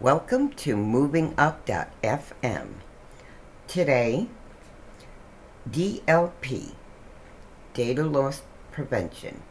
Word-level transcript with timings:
Welcome 0.00 0.50
to 0.50 0.76
MovingUp.fm. 0.76 2.68
Today, 3.66 4.28
DLP, 5.68 6.74
Data 7.74 8.04
Loss 8.04 8.42
Prevention, 8.70 9.42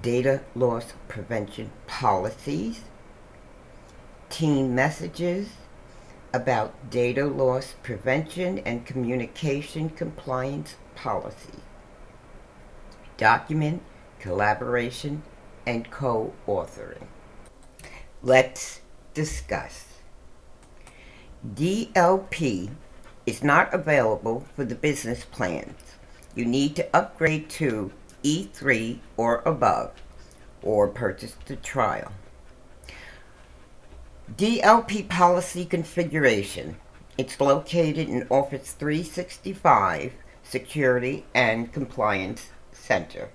Data 0.00 0.40
Loss 0.54 0.94
Prevention 1.08 1.72
Policies, 1.86 2.84
Team 4.30 4.74
Messages 4.74 5.50
about 6.32 6.88
Data 6.88 7.26
Loss 7.26 7.74
Prevention 7.82 8.60
and 8.60 8.86
Communication 8.86 9.90
Compliance 9.90 10.76
Policy, 10.94 11.60
Document, 13.18 13.82
Collaboration, 14.18 15.22
and 15.66 15.90
Co-Authoring. 15.90 17.08
Let's 18.22 18.81
discuss. 19.14 19.86
DLP 21.46 22.70
is 23.26 23.42
not 23.42 23.72
available 23.74 24.46
for 24.54 24.64
the 24.64 24.74
business 24.74 25.24
plans. 25.24 25.78
You 26.34 26.44
need 26.44 26.76
to 26.76 26.96
upgrade 26.96 27.50
to 27.50 27.92
E3 28.24 28.98
or 29.16 29.42
above 29.44 29.92
or 30.62 30.88
purchase 30.88 31.36
the 31.46 31.56
trial. 31.56 32.12
DLP 34.36 35.08
policy 35.08 35.64
configuration. 35.64 36.76
It's 37.18 37.40
located 37.40 38.08
in 38.08 38.26
Office 38.30 38.72
365 38.72 40.12
Security 40.42 41.26
and 41.34 41.72
Compliance 41.72 42.50
Center. 42.72 43.28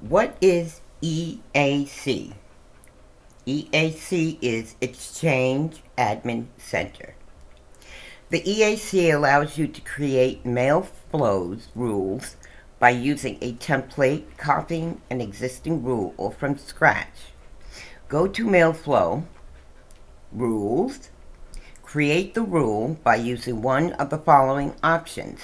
What 0.00 0.36
is 0.40 0.80
EAC? 1.02 2.34
EAC 3.44 4.38
is 4.40 4.76
Exchange 4.80 5.82
Admin 5.98 6.46
Center. 6.58 7.16
The 8.30 8.40
EAC 8.40 9.12
allows 9.12 9.58
you 9.58 9.66
to 9.66 9.80
create 9.80 10.46
mail 10.46 10.82
flows 11.10 11.66
rules 11.74 12.36
by 12.78 12.90
using 12.90 13.38
a 13.40 13.54
template, 13.54 14.36
copying 14.36 15.00
an 15.10 15.20
existing 15.20 15.82
rule, 15.82 16.14
or 16.16 16.30
from 16.30 16.56
scratch. 16.56 17.32
Go 18.08 18.28
to 18.28 18.46
Mailflow, 18.46 19.24
Rules, 20.30 21.10
create 21.82 22.34
the 22.34 22.42
rule 22.42 22.96
by 23.02 23.16
using 23.16 23.60
one 23.60 23.92
of 23.94 24.10
the 24.10 24.18
following 24.18 24.74
options. 24.84 25.40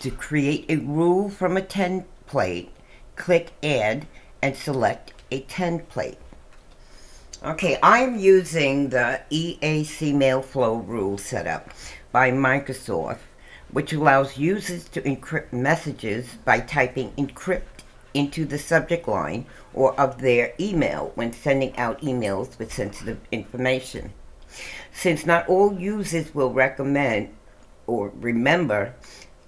To 0.00 0.10
create 0.10 0.66
a 0.68 0.76
rule 0.76 1.30
from 1.30 1.56
a 1.56 1.62
template, 1.62 2.68
click 3.16 3.52
Add 3.62 4.06
and 4.42 4.54
select 4.54 5.14
a 5.30 5.40
template. 5.42 6.16
Okay, 7.44 7.78
I'm 7.82 8.18
using 8.18 8.88
the 8.88 9.20
EAC 9.30 10.14
Mailflow 10.14 10.88
rule 10.88 11.18
setup 11.18 11.68
by 12.10 12.30
Microsoft, 12.30 13.18
which 13.70 13.92
allows 13.92 14.38
users 14.38 14.88
to 14.88 15.02
encrypt 15.02 15.52
messages 15.52 16.26
by 16.46 16.60
typing 16.60 17.10
encrypt 17.18 17.84
into 18.14 18.46
the 18.46 18.58
subject 18.58 19.06
line 19.06 19.44
or 19.74 19.92
of 20.00 20.22
their 20.22 20.54
email 20.58 21.12
when 21.16 21.34
sending 21.34 21.76
out 21.76 22.00
emails 22.00 22.58
with 22.58 22.72
sensitive 22.72 23.20
information. 23.30 24.14
Since 24.94 25.26
not 25.26 25.46
all 25.46 25.78
users 25.78 26.34
will 26.34 26.54
recommend 26.54 27.28
or 27.86 28.10
remember 28.14 28.94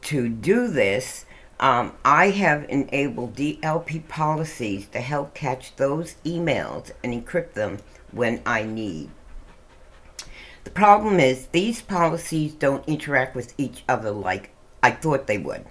to 0.03 0.29
do 0.29 0.69
this, 0.69 1.25
um, 1.59 1.93
I 2.05 2.31
have 2.31 2.67
enabled 2.69 3.37
DLP 3.37 4.09
policies 4.09 4.87
to 4.89 5.01
help 5.01 5.35
catch 5.35 5.75
those 5.77 6.17
emails 6.25 6.91
and 7.03 7.13
encrypt 7.13 7.55
them 7.55 7.79
when 8.13 8.43
I 8.45 8.63
need. 8.65 9.11
The 10.65 10.71
problem 10.71 11.19
is 11.19 11.47
these 11.47 11.81
policies 11.81 12.53
don't 12.53 12.87
interact 12.87 13.35
with 13.35 13.55
each 13.57 13.85
other 13.89 14.11
like 14.11 14.51
I 14.83 14.91
thought 14.91 15.27
they 15.27 15.39
would. 15.39 15.65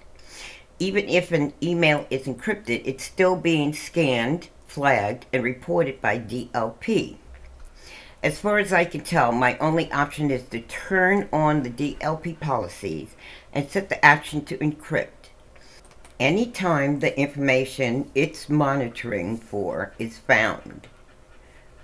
Even 0.78 1.08
if 1.08 1.30
an 1.32 1.52
email 1.62 2.06
is 2.10 2.26
encrypted, 2.26 2.82
it's 2.84 3.04
still 3.04 3.36
being 3.36 3.72
scanned, 3.72 4.48
flagged, 4.66 5.26
and 5.32 5.44
reported 5.44 6.00
by 6.00 6.18
DLP. 6.18 7.16
As 8.22 8.40
far 8.40 8.58
as 8.58 8.72
I 8.72 8.84
can 8.84 9.02
tell, 9.02 9.30
my 9.30 9.56
only 9.58 9.92
option 9.92 10.30
is 10.30 10.42
to 10.48 10.60
turn 10.60 11.28
on 11.32 11.62
the 11.62 11.70
DLP 11.70 12.40
policies 12.40 13.14
and 13.52 13.70
set 13.70 13.88
the 13.88 14.04
action 14.04 14.44
to 14.46 14.58
encrypt 14.58 15.15
anytime 16.18 17.00
the 17.00 17.18
information 17.18 18.10
it's 18.14 18.48
monitoring 18.48 19.36
for 19.36 19.92
is 19.98 20.18
found. 20.18 20.88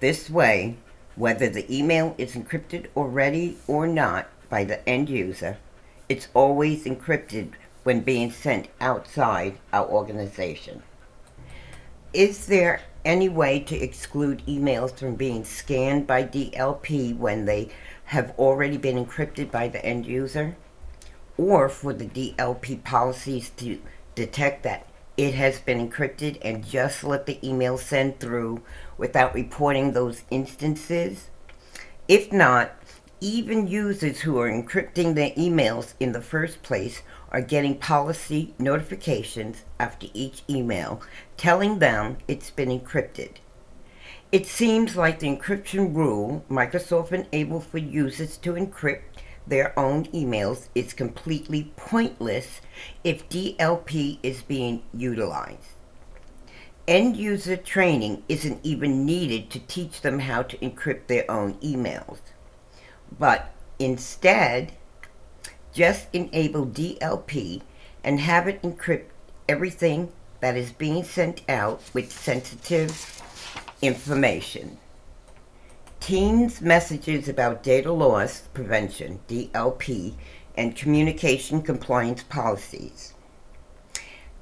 This 0.00 0.31
way, 0.31 0.76
whether 1.16 1.48
the 1.48 1.66
email 1.75 2.15
is 2.16 2.34
encrypted 2.34 2.87
already 2.97 3.59
or 3.66 3.87
not 3.87 4.28
by 4.48 4.65
the 4.65 4.87
end 4.88 5.09
user, 5.09 5.59
it's 6.09 6.28
always 6.34 6.84
encrypted 6.84 7.53
when 7.82 8.00
being 8.00 8.31
sent 8.31 8.69
outside 8.81 9.59
our 9.72 9.87
organization. 9.87 10.82
Is 12.12 12.47
there 12.47 12.82
any 13.04 13.28
way 13.28 13.60
to 13.60 13.76
exclude 13.76 14.47
emails 14.47 14.97
from 14.97 15.15
being 15.16 15.44
scanned 15.44 16.06
by 16.06 16.25
DLP 16.25 17.16
when 17.16 17.44
they 17.44 17.71
have 18.04 18.34
already 18.38 18.76
been 18.76 19.03
encrypted 19.04 19.50
by 19.50 19.69
the 19.69 19.84
end 19.84 20.06
user? 20.06 20.56
Or 21.37 21.69
for 21.69 21.92
the 21.92 22.06
DLP 22.06 22.84
policies 22.84 23.50
to 23.56 23.81
detect 24.15 24.62
that 24.62 24.87
it 25.17 25.34
has 25.34 25.61
been 25.61 25.89
encrypted 25.89 26.39
and 26.43 26.67
just 26.67 27.05
let 27.05 27.27
the 27.27 27.39
email 27.47 27.78
send 27.78 28.19
through 28.19 28.62
without 28.97 29.34
reporting 29.34 29.93
those 29.93 30.23
instances? 30.31 31.31
If 32.09 32.33
not, 32.33 32.72
even 33.21 33.69
users 33.69 34.21
who 34.21 34.39
are 34.41 34.51
encrypting 34.51 35.15
their 35.15 35.31
emails 35.31 35.95
in 36.01 36.12
the 36.12 36.21
first 36.21 36.62
place 36.62 37.03
are 37.31 37.41
getting 37.41 37.78
policy 37.78 38.53
notifications 38.59 39.65
after 39.78 40.09
each 40.12 40.43
email 40.51 41.01
telling 41.37 41.78
them 41.78 42.19
it's 42.27 42.51
been 42.51 42.69
encrypted. 42.69 43.37
It 44.33 44.47
seems 44.47 44.97
like 44.97 45.21
the 45.21 45.28
encryption 45.28 45.95
rule 45.95 46.45
Microsoft 46.51 47.12
enabled 47.12 47.65
for 47.65 47.78
users 47.78 48.37
to 48.39 48.55
encrypt 48.55 49.03
their 49.47 49.78
own 49.78 50.06
emails 50.06 50.69
is 50.75 50.93
completely 50.93 51.72
pointless 51.77 52.61
if 53.04 53.28
DLP 53.28 54.19
is 54.22 54.43
being 54.43 54.82
utilized. 54.94 55.76
End 56.88 57.16
user 57.16 57.56
training 57.56 58.25
isn't 58.28 58.59
even 58.65 59.06
needed 59.06 59.50
to 59.50 59.60
teach 59.60 60.00
them 60.00 60.19
how 60.19 60.43
to 60.43 60.56
encrypt 60.59 61.06
their 61.06 61.31
own 61.31 61.54
emails, 61.54 62.19
but 63.19 63.54
instead, 63.78 64.72
just 65.72 66.09
enable 66.12 66.66
DLP 66.66 67.62
and 68.04 68.21
have 68.21 68.48
it 68.48 68.60
encrypt 68.62 69.06
everything 69.48 70.12
that 70.41 70.56
is 70.56 70.72
being 70.72 71.04
sent 71.04 71.42
out 71.48 71.81
with 71.94 72.10
sensitive 72.10 73.22
information. 73.81 74.78
Teams 76.00 76.60
messages 76.60 77.28
about 77.28 77.62
data 77.62 77.92
loss 77.92 78.41
prevention, 78.53 79.21
DLP, 79.28 80.15
and 80.57 80.77
communication 80.77 81.63
compliance 81.63 82.23
policies. 82.23 83.15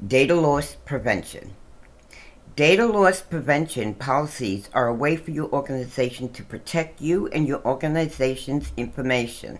Data 0.06 0.34
loss 0.34 0.76
prevention. 0.84 1.54
Data 2.56 2.86
loss 2.86 3.22
prevention 3.22 3.94
policies 3.94 4.68
are 4.72 4.88
a 4.88 4.94
way 4.94 5.16
for 5.16 5.30
your 5.30 5.50
organization 5.52 6.30
to 6.32 6.42
protect 6.42 7.00
you 7.00 7.28
and 7.28 7.46
your 7.46 7.64
organization's 7.64 8.72
information. 8.76 9.58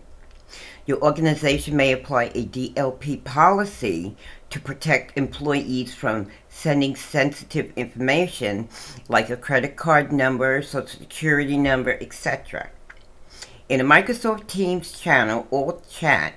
Your 0.87 1.01
organization 1.03 1.77
may 1.77 1.93
apply 1.93 2.25
a 2.35 2.47
DLP 2.47 3.23
policy 3.23 4.17
to 4.51 4.59
protect 4.59 5.17
employees 5.17 5.95
from 5.95 6.27
sending 6.49 6.97
sensitive 6.97 7.73
information 7.77 8.69
like 9.09 9.31
a 9.31 9.37
credit 9.37 9.77
card 9.77 10.13
number, 10.13 10.61
social 10.63 11.01
security 11.01 11.57
number, 11.57 11.97
etc. 12.01 12.71
In 13.69 13.81
a 13.81 13.85
Microsoft 13.85 14.49
Teams 14.49 14.99
channel 14.99 15.47
or 15.53 15.81
chat, 15.89 16.35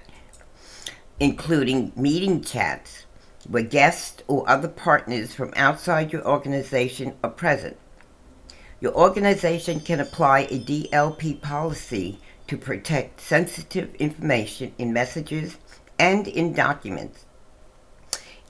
including 1.20 1.92
meeting 1.96 2.42
chats, 2.42 3.06
where 3.48 3.64
guests 3.64 4.24
or 4.28 4.50
other 4.50 4.68
partners 4.68 5.34
from 5.34 5.54
outside 5.56 6.12
your 6.12 6.26
organization 6.28 7.16
are 7.24 7.30
present. 7.30 7.78
Your 8.80 8.94
organization 8.96 9.80
can 9.80 10.00
apply 10.00 10.42
a 10.42 10.60
DLP 10.60 11.42
policy 11.42 12.20
to 12.48 12.58
protect 12.58 13.22
sensitive 13.22 13.96
information 13.96 14.74
in 14.78 14.92
messages 14.92 15.58
and 15.98 16.28
in 16.28 16.54
documents. 16.54 17.26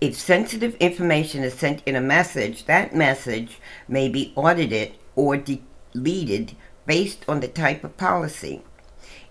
If 0.01 0.15
sensitive 0.15 0.75
information 0.75 1.43
is 1.43 1.53
sent 1.53 1.81
in 1.85 1.95
a 1.95 2.01
message, 2.01 2.65
that 2.65 2.95
message 2.95 3.59
may 3.87 4.09
be 4.09 4.33
audited 4.35 4.93
or 5.15 5.37
deleted 5.37 6.55
based 6.85 7.23
on 7.27 7.39
the 7.39 7.47
type 7.47 7.83
of 7.83 7.95
policy. 7.95 8.63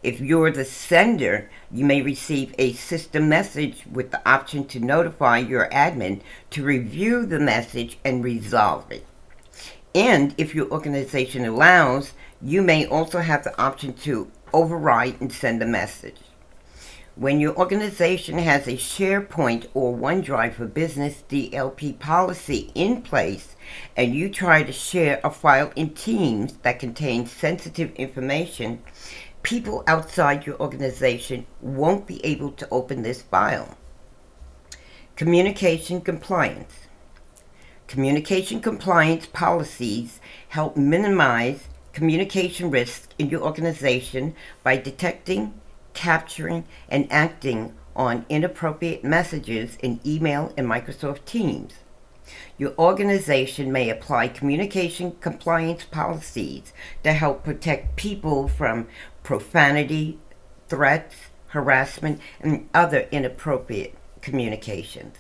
If 0.02 0.20
you're 0.20 0.50
the 0.50 0.64
sender, 0.64 1.49
you 1.70 1.84
may 1.84 2.02
receive 2.02 2.54
a 2.58 2.72
system 2.72 3.28
message 3.28 3.84
with 3.90 4.10
the 4.10 4.28
option 4.28 4.66
to 4.66 4.81
notify 4.81 5.38
your 5.38 5.69
admin 5.70 6.20
to 6.50 6.64
review 6.64 7.25
the 7.25 7.38
message 7.38 7.99
and 8.04 8.25
resolve 8.25 8.90
it. 8.90 9.06
And 9.94 10.34
if 10.38 10.54
your 10.54 10.70
organization 10.70 11.44
allows, 11.44 12.12
You 12.44 12.60
may 12.60 12.87
also 12.87 13.20
have 13.20 13.44
the 13.44 13.56
option 13.62 13.93
to 14.02 14.28
override 14.52 15.20
and 15.20 15.32
send 15.32 15.62
a 15.62 15.66
message. 15.66 16.16
When 17.14 17.38
your 17.38 17.54
organization 17.56 18.38
has 18.38 18.66
a 18.66 18.72
SharePoint 18.72 19.69
or 19.75 19.96
OneDrive 19.96 20.54
for 20.54 20.66
Business 20.66 21.22
DLP 21.28 22.00
policy 22.00 22.72
in 22.75 23.02
place 23.02 23.54
and 23.96 24.12
you 24.12 24.28
try 24.28 24.64
to 24.64 24.72
share 24.72 25.20
a 25.22 25.31
file 25.31 25.70
in 25.76 25.90
Teams 25.90 26.54
that 26.62 26.81
contains 26.81 27.31
sensitive 27.31 27.94
information, 27.94 28.82
people 29.42 29.82
outside 29.86 30.46
your 30.46 30.60
organization 30.60 31.46
won't 31.60 32.06
be 32.06 32.24
able 32.24 32.52
to 32.52 32.68
open 32.70 33.02
this 33.02 33.22
file. 33.22 33.76
Communication 35.16 36.00
compliance. 36.00 36.74
Communication 37.86 38.60
compliance 38.60 39.26
policies 39.26 40.20
help 40.48 40.76
minimize 40.76 41.68
communication 41.92 42.70
risks 42.70 43.08
in 43.18 43.28
your 43.28 43.42
organization 43.42 44.34
by 44.62 44.76
detecting, 44.76 45.52
capturing, 45.92 46.64
and 46.88 47.06
acting 47.12 47.74
on 47.94 48.24
inappropriate 48.28 49.04
messages 49.04 49.76
in 49.82 50.00
email 50.06 50.52
and 50.56 50.66
Microsoft 50.66 51.24
Teams. 51.26 51.74
Your 52.56 52.72
organization 52.78 53.72
may 53.72 53.90
apply 53.90 54.28
communication 54.28 55.16
compliance 55.20 55.84
policies 55.84 56.72
to 57.02 57.12
help 57.12 57.44
protect 57.44 57.96
people 57.96 58.48
from 58.48 58.86
profanity, 59.22 60.19
threats, 60.69 61.16
harassment, 61.48 62.20
and 62.40 62.69
other 62.72 63.08
inappropriate 63.10 63.94
communications. 64.20 65.16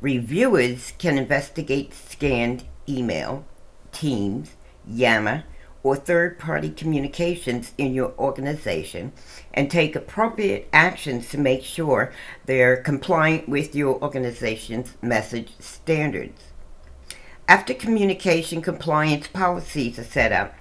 Reviewers 0.00 0.92
can 0.98 1.18
investigate 1.18 1.94
scanned 1.94 2.64
email, 2.88 3.44
Teams, 3.92 4.56
Yammer, 4.86 5.44
or 5.82 5.96
third 5.96 6.38
party 6.38 6.70
communications 6.70 7.72
in 7.76 7.94
your 7.94 8.14
organization 8.18 9.12
and 9.52 9.70
take 9.70 9.94
appropriate 9.94 10.68
actions 10.72 11.28
to 11.28 11.38
make 11.38 11.62
sure 11.62 12.12
they're 12.46 12.76
compliant 12.78 13.48
with 13.48 13.74
your 13.74 14.02
organization's 14.02 14.94
message 15.02 15.52
standards. 15.60 16.40
After 17.46 17.74
communication 17.74 18.62
compliance 18.62 19.28
policies 19.28 19.98
are 19.98 20.04
set 20.04 20.32
up, 20.32 20.54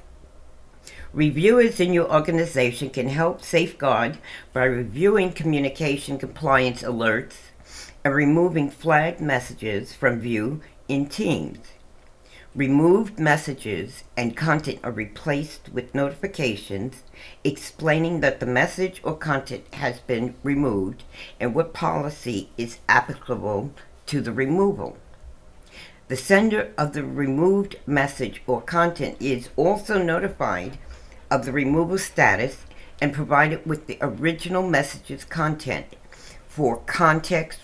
reviewers 1.14 1.80
in 1.80 1.94
your 1.94 2.12
organization 2.12 2.90
can 2.90 3.08
help 3.08 3.44
safeguard 3.44 4.18
by 4.52 4.64
reviewing 4.64 5.32
communication 5.32 6.18
compliance 6.18 6.82
alerts 6.82 7.36
and 8.04 8.16
removing 8.16 8.70
flagged 8.70 9.22
messages 9.22 9.94
from 9.94 10.20
view 10.20 10.60
in 10.88 11.06
Teams. 11.06 11.60
Removed 12.56 13.20
messages 13.20 14.04
and 14.18 14.36
content 14.36 14.80
are 14.84 14.92
replaced 14.92 15.70
with 15.70 15.96
notifications 15.96 17.04
explaining 17.44 18.20
that 18.20 18.40
the 18.40 18.46
message 18.46 19.00
or 19.04 19.16
content 19.16 19.66
has 19.74 20.00
been 20.02 20.36
removed 20.44 21.04
and 21.40 21.54
what 21.54 21.74
policy 21.74 22.50
is 22.58 22.80
applicable 22.90 23.72
to 24.08 24.20
the 24.20 24.32
removal. 24.32 24.98
The 26.08 26.18
sender 26.18 26.74
of 26.78 26.94
the 26.94 27.04
removed 27.04 27.78
message 27.88 28.44
or 28.46 28.62
content 28.62 29.18
is 29.20 29.50
also 29.56 30.04
notified 30.04 30.78
of 31.34 31.46
the 31.46 31.52
removal 31.52 31.98
status 31.98 32.64
and 33.02 33.12
provided 33.12 33.66
with 33.66 33.88
the 33.88 33.98
original 34.02 34.62
message's 34.62 35.26
content 35.26 35.88
for 36.48 36.78
context 36.86 37.62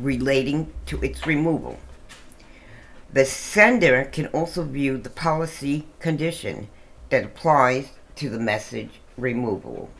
relating 0.00 0.72
to 0.86 0.98
its 1.02 1.26
removal. 1.26 1.78
The 3.12 3.26
sender 3.26 4.04
can 4.10 4.28
also 4.28 4.64
view 4.64 4.96
the 4.96 5.10
policy 5.10 5.86
condition 6.00 6.68
that 7.10 7.24
applies 7.26 7.90
to 8.16 8.30
the 8.30 8.40
message 8.40 9.02
removal. 9.18 9.90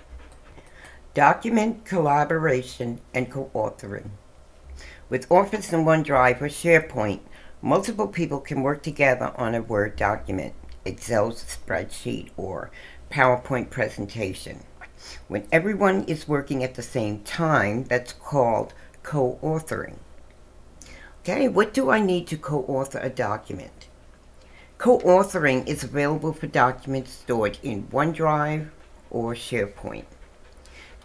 Document 1.12 1.84
collaboration 1.84 3.02
and 3.12 3.30
co 3.30 3.50
authoring. 3.54 4.08
With 5.10 5.30
Office 5.30 5.70
and 5.70 5.86
OneDrive 5.86 6.40
or 6.40 6.48
SharePoint, 6.48 7.20
multiple 7.60 8.08
people 8.08 8.40
can 8.40 8.62
work 8.62 8.82
together 8.82 9.34
on 9.36 9.54
a 9.54 9.60
Word 9.60 9.96
document, 9.96 10.54
Excel 10.86 11.32
spreadsheet, 11.32 12.30
or 12.38 12.70
PowerPoint 13.12 13.68
presentation. 13.68 14.64
When 15.28 15.46
everyone 15.52 16.04
is 16.04 16.26
working 16.26 16.64
at 16.64 16.76
the 16.76 16.82
same 16.82 17.20
time, 17.20 17.84
that's 17.84 18.14
called 18.14 18.72
co 19.02 19.38
authoring. 19.42 19.96
Okay, 21.20 21.46
what 21.46 21.74
do 21.74 21.90
I 21.90 22.00
need 22.00 22.26
to 22.28 22.38
co 22.38 22.64
author 22.64 22.98
a 23.00 23.10
document? 23.10 23.86
Co 24.78 24.98
authoring 25.00 25.66
is 25.68 25.84
available 25.84 26.32
for 26.32 26.46
documents 26.46 27.12
stored 27.12 27.58
in 27.62 27.86
OneDrive 27.88 28.70
or 29.10 29.34
SharePoint. 29.34 30.06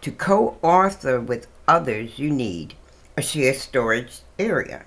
To 0.00 0.10
co 0.10 0.56
author 0.62 1.20
with 1.20 1.46
others, 1.68 2.18
you 2.18 2.30
need 2.30 2.74
a 3.18 3.22
shared 3.22 3.56
storage 3.56 4.20
area. 4.38 4.86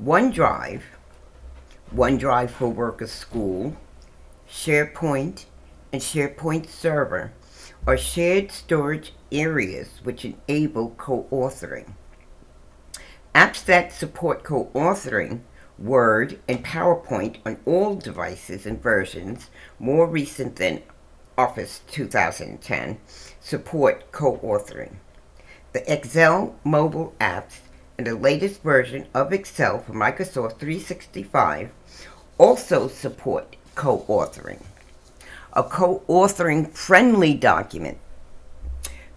OneDrive, 0.00 0.82
OneDrive 1.92 2.50
for 2.50 2.68
Work 2.68 3.02
or 3.02 3.08
School, 3.08 3.76
SharePoint, 4.48 5.46
and 5.92 6.00
SharePoint 6.00 6.68
Server 6.68 7.32
are 7.86 7.98
shared 7.98 8.50
storage 8.50 9.12
areas 9.30 10.00
which 10.02 10.24
enable 10.24 10.90
co 10.90 11.26
authoring. 11.30 11.92
Apps 13.34 13.64
that 13.64 13.92
support 13.92 14.42
co 14.42 14.70
authoring 14.74 15.40
Word 15.78 16.38
and 16.46 16.64
PowerPoint 16.64 17.38
on 17.44 17.58
all 17.66 17.96
devices 17.96 18.66
and 18.66 18.80
versions 18.80 19.50
more 19.78 20.06
recent 20.06 20.56
than 20.56 20.82
Office 21.36 21.80
2010 21.90 22.98
support 23.40 24.12
co 24.12 24.38
authoring. 24.38 24.96
The 25.72 25.92
Excel 25.92 26.54
mobile 26.62 27.14
apps 27.20 27.60
and 27.98 28.06
the 28.06 28.14
latest 28.14 28.62
version 28.62 29.06
of 29.14 29.32
Excel 29.32 29.78
for 29.80 29.92
Microsoft 29.92 30.58
365 30.58 31.70
also 32.38 32.88
support 32.88 33.56
co 33.74 34.04
authoring. 34.08 34.62
A 35.54 35.62
co 35.62 36.02
authoring 36.08 36.70
friendly 36.72 37.34
document 37.34 37.98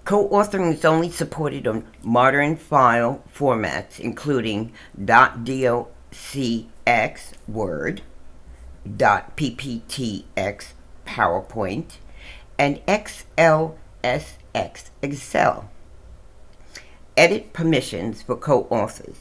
Co-authoring 0.06 0.72
is 0.72 0.86
only 0.86 1.10
supported 1.10 1.66
on 1.66 1.88
modern 2.04 2.56
file 2.58 3.24
formats, 3.36 4.00
including 4.00 4.72
.docx 4.96 5.88
Word, 7.48 8.04
.pptx 8.88 10.66
PowerPoint, 11.08 11.98
and 12.60 12.86
XLSX 12.86 13.74
Excel. 15.02 15.72
Edit 17.18 17.52
permissions 17.52 18.22
for 18.22 18.36
co-authors. 18.36 19.18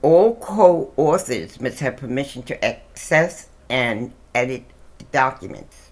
All 0.00 0.36
co-authors 0.36 1.60
must 1.60 1.80
have 1.80 1.98
permission 1.98 2.42
to 2.44 2.64
access 2.64 3.48
and 3.68 4.14
edit 4.34 4.64
documents. 5.12 5.90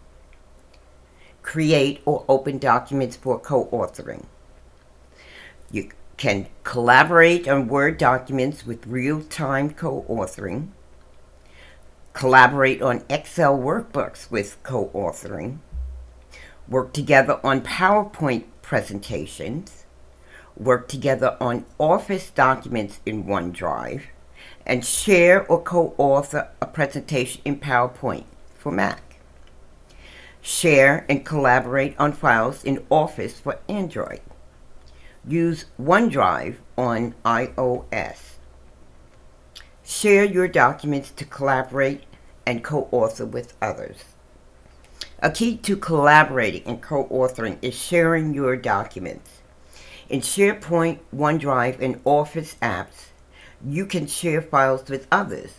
Create 1.42 2.02
or 2.04 2.24
open 2.28 2.58
documents 2.58 3.16
for 3.16 3.38
co 3.38 3.66
authoring. 3.66 4.24
You 5.70 5.90
can 6.16 6.46
collaborate 6.64 7.46
on 7.46 7.68
Word 7.68 7.98
documents 7.98 8.64
with 8.64 8.86
real 8.86 9.22
time 9.22 9.70
co 9.70 10.04
authoring, 10.08 10.68
collaborate 12.12 12.82
on 12.82 13.04
Excel 13.08 13.58
workbooks 13.58 14.30
with 14.30 14.62
co 14.62 14.88
authoring, 14.88 15.58
work 16.68 16.92
together 16.92 17.38
on 17.44 17.60
PowerPoint 17.60 18.44
presentations, 18.62 19.84
work 20.56 20.88
together 20.88 21.36
on 21.40 21.64
Office 21.78 22.30
documents 22.30 23.00
in 23.04 23.24
OneDrive, 23.24 24.02
and 24.64 24.84
share 24.84 25.46
or 25.46 25.62
co 25.62 25.94
author 25.98 26.48
a 26.60 26.66
presentation 26.66 27.42
in 27.44 27.60
PowerPoint 27.60 28.24
for 28.58 28.72
Mac 28.72 29.05
share, 30.46 31.04
and 31.08 31.26
collaborate 31.26 31.98
on 31.98 32.12
files 32.12 32.62
in 32.62 32.86
Office 32.88 33.40
for 33.40 33.58
Android. 33.68 34.20
Use 35.26 35.64
OneDrive 35.80 36.58
on 36.78 37.16
iOS. 37.24 38.36
Share 39.84 40.24
your 40.24 40.46
documents 40.46 41.10
to 41.10 41.24
collaborate 41.24 42.04
and 42.46 42.62
co 42.62 42.88
author 42.92 43.26
with 43.26 43.54
others. 43.60 43.96
A 45.18 45.32
key 45.32 45.56
to 45.56 45.76
collaborating 45.76 46.62
and 46.64 46.80
co 46.80 47.06
authoring 47.06 47.58
is 47.60 47.74
sharing 47.74 48.32
your 48.32 48.54
documents. 48.54 49.42
In 50.08 50.20
SharePoint, 50.20 51.00
OneDrive, 51.12 51.80
and 51.80 52.00
Office 52.04 52.54
apps, 52.62 53.06
you 53.66 53.84
can 53.84 54.06
share 54.06 54.42
files 54.42 54.88
with 54.88 55.08
others. 55.10 55.54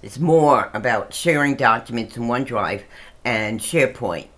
It's 0.00 0.18
more 0.20 0.70
about 0.74 1.12
sharing 1.12 1.56
documents 1.56 2.16
in 2.16 2.24
OneDrive 2.24 2.82
and 3.28 3.60
SharePoint. 3.60 4.28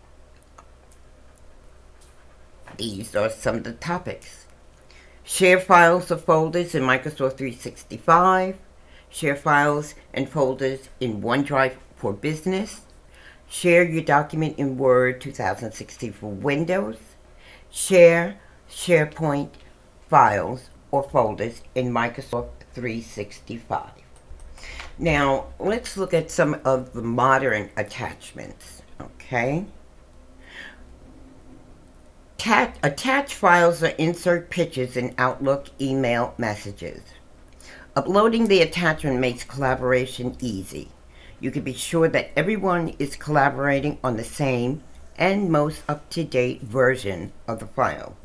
These 2.76 3.14
are 3.14 3.30
some 3.30 3.59
of 3.59 3.62
the 3.62 3.75
topics. 3.75 4.47
Share 5.23 5.61
files 5.61 6.11
or 6.11 6.16
folders 6.16 6.75
in 6.75 6.82
Microsoft 6.82 7.37
365. 7.37 8.59
Share 9.09 9.37
files 9.37 9.94
and 10.12 10.28
folders 10.28 10.88
in 10.99 11.23
OneDrive 11.23 11.76
for 11.94 12.12
Business. 12.12 12.80
Share 13.49 13.85
your 13.85 14.02
document 14.02 14.59
in 14.59 14.76
Word 14.76 15.20
2016 15.20 16.12
for 16.12 16.32
Windows. 16.32 16.99
Share 17.70 18.40
SharePoint 18.68 19.50
files 20.09 20.68
or 20.90 21.04
folders 21.04 21.62
in 21.76 21.92
Microsoft 21.92 22.64
365. 22.75 24.00
Now, 25.02 25.47
let's 25.59 25.97
look 25.97 26.12
at 26.12 26.30
some 26.30 26.61
of 26.62 26.92
the 26.92 27.00
modern 27.00 27.70
attachments, 27.75 28.79
okay? 29.30 29.64
Attach, 32.37 32.76
attach 32.82 33.34
files 33.34 33.82
or 33.82 33.88
insert 33.88 34.50
pictures 34.50 34.96
in 34.96 35.14
Outlook 35.18 35.68
email 35.80 36.34
messages. 36.37 37.02
Uploading 37.94 38.49
the 38.49 38.62
attachment 38.62 39.20
makes 39.20 39.44
collaboration 39.44 40.37
easy. 40.40 40.88
You 41.38 41.50
can 41.50 41.62
be 41.62 41.75
sure 41.75 42.08
that 42.08 42.30
everyone 42.37 42.94
is 42.99 43.14
collaborating 43.14 43.99
on 44.02 44.16
the 44.16 44.25
same 44.25 44.82
and 45.16 45.50
most 45.50 45.82
up-to-date 45.88 46.62
version 46.62 47.32
of 47.46 47.60
the 47.60 47.66
file. 47.66 48.16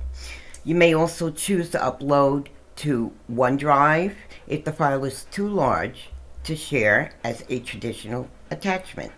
You 0.63 0.75
may 0.75 0.95
also 0.95 1.29
choose 1.29 1.69
to 1.71 1.77
upload 1.77 2.47
to 2.77 3.11
OneDrive 3.31 4.15
if 4.47 4.63
the 4.63 4.71
file 4.71 5.03
is 5.05 5.25
too 5.25 5.47
large 5.47 6.09
to 6.45 6.55
share 6.55 7.11
as 7.23 7.43
a 7.49 7.59
traditional 7.59 8.27
attachment. 8.49 9.11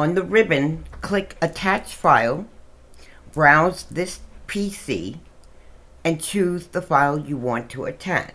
On 0.00 0.14
the 0.14 0.22
ribbon, 0.22 0.84
click 1.02 1.36
Attach 1.42 1.94
File 1.94 2.46
browse 3.32 3.82
this 3.82 4.20
PC 4.46 5.18
and 6.02 6.22
choose 6.22 6.68
the 6.68 6.80
file 6.80 7.18
you 7.18 7.36
want 7.36 7.68
to 7.72 7.84
attach. 7.84 8.32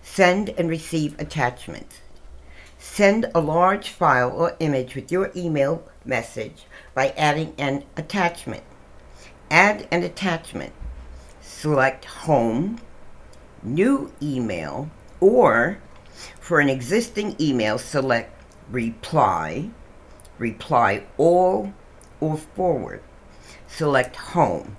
Send 0.00 0.50
and 0.50 0.70
receive 0.70 1.18
attachments. 1.18 2.02
Send 2.78 3.32
a 3.34 3.40
large 3.40 3.88
file 3.88 4.30
or 4.30 4.54
image 4.60 4.94
with 4.94 5.10
your 5.10 5.32
email 5.34 5.82
message 6.04 6.66
by 6.94 7.08
adding 7.16 7.52
an 7.58 7.82
attachment. 7.96 8.62
Add 9.50 9.88
an 9.90 10.04
attachment. 10.04 10.72
Select 11.40 12.04
Home, 12.04 12.78
New 13.60 14.12
Email, 14.22 14.88
or 15.18 15.78
for 16.38 16.60
an 16.60 16.68
existing 16.68 17.34
email, 17.40 17.76
select 17.76 18.40
Reply, 18.70 19.68
Reply 20.42 21.04
All, 21.18 21.72
or 22.18 22.36
Forward 22.36 23.00
select 23.68 24.16
Home, 24.34 24.76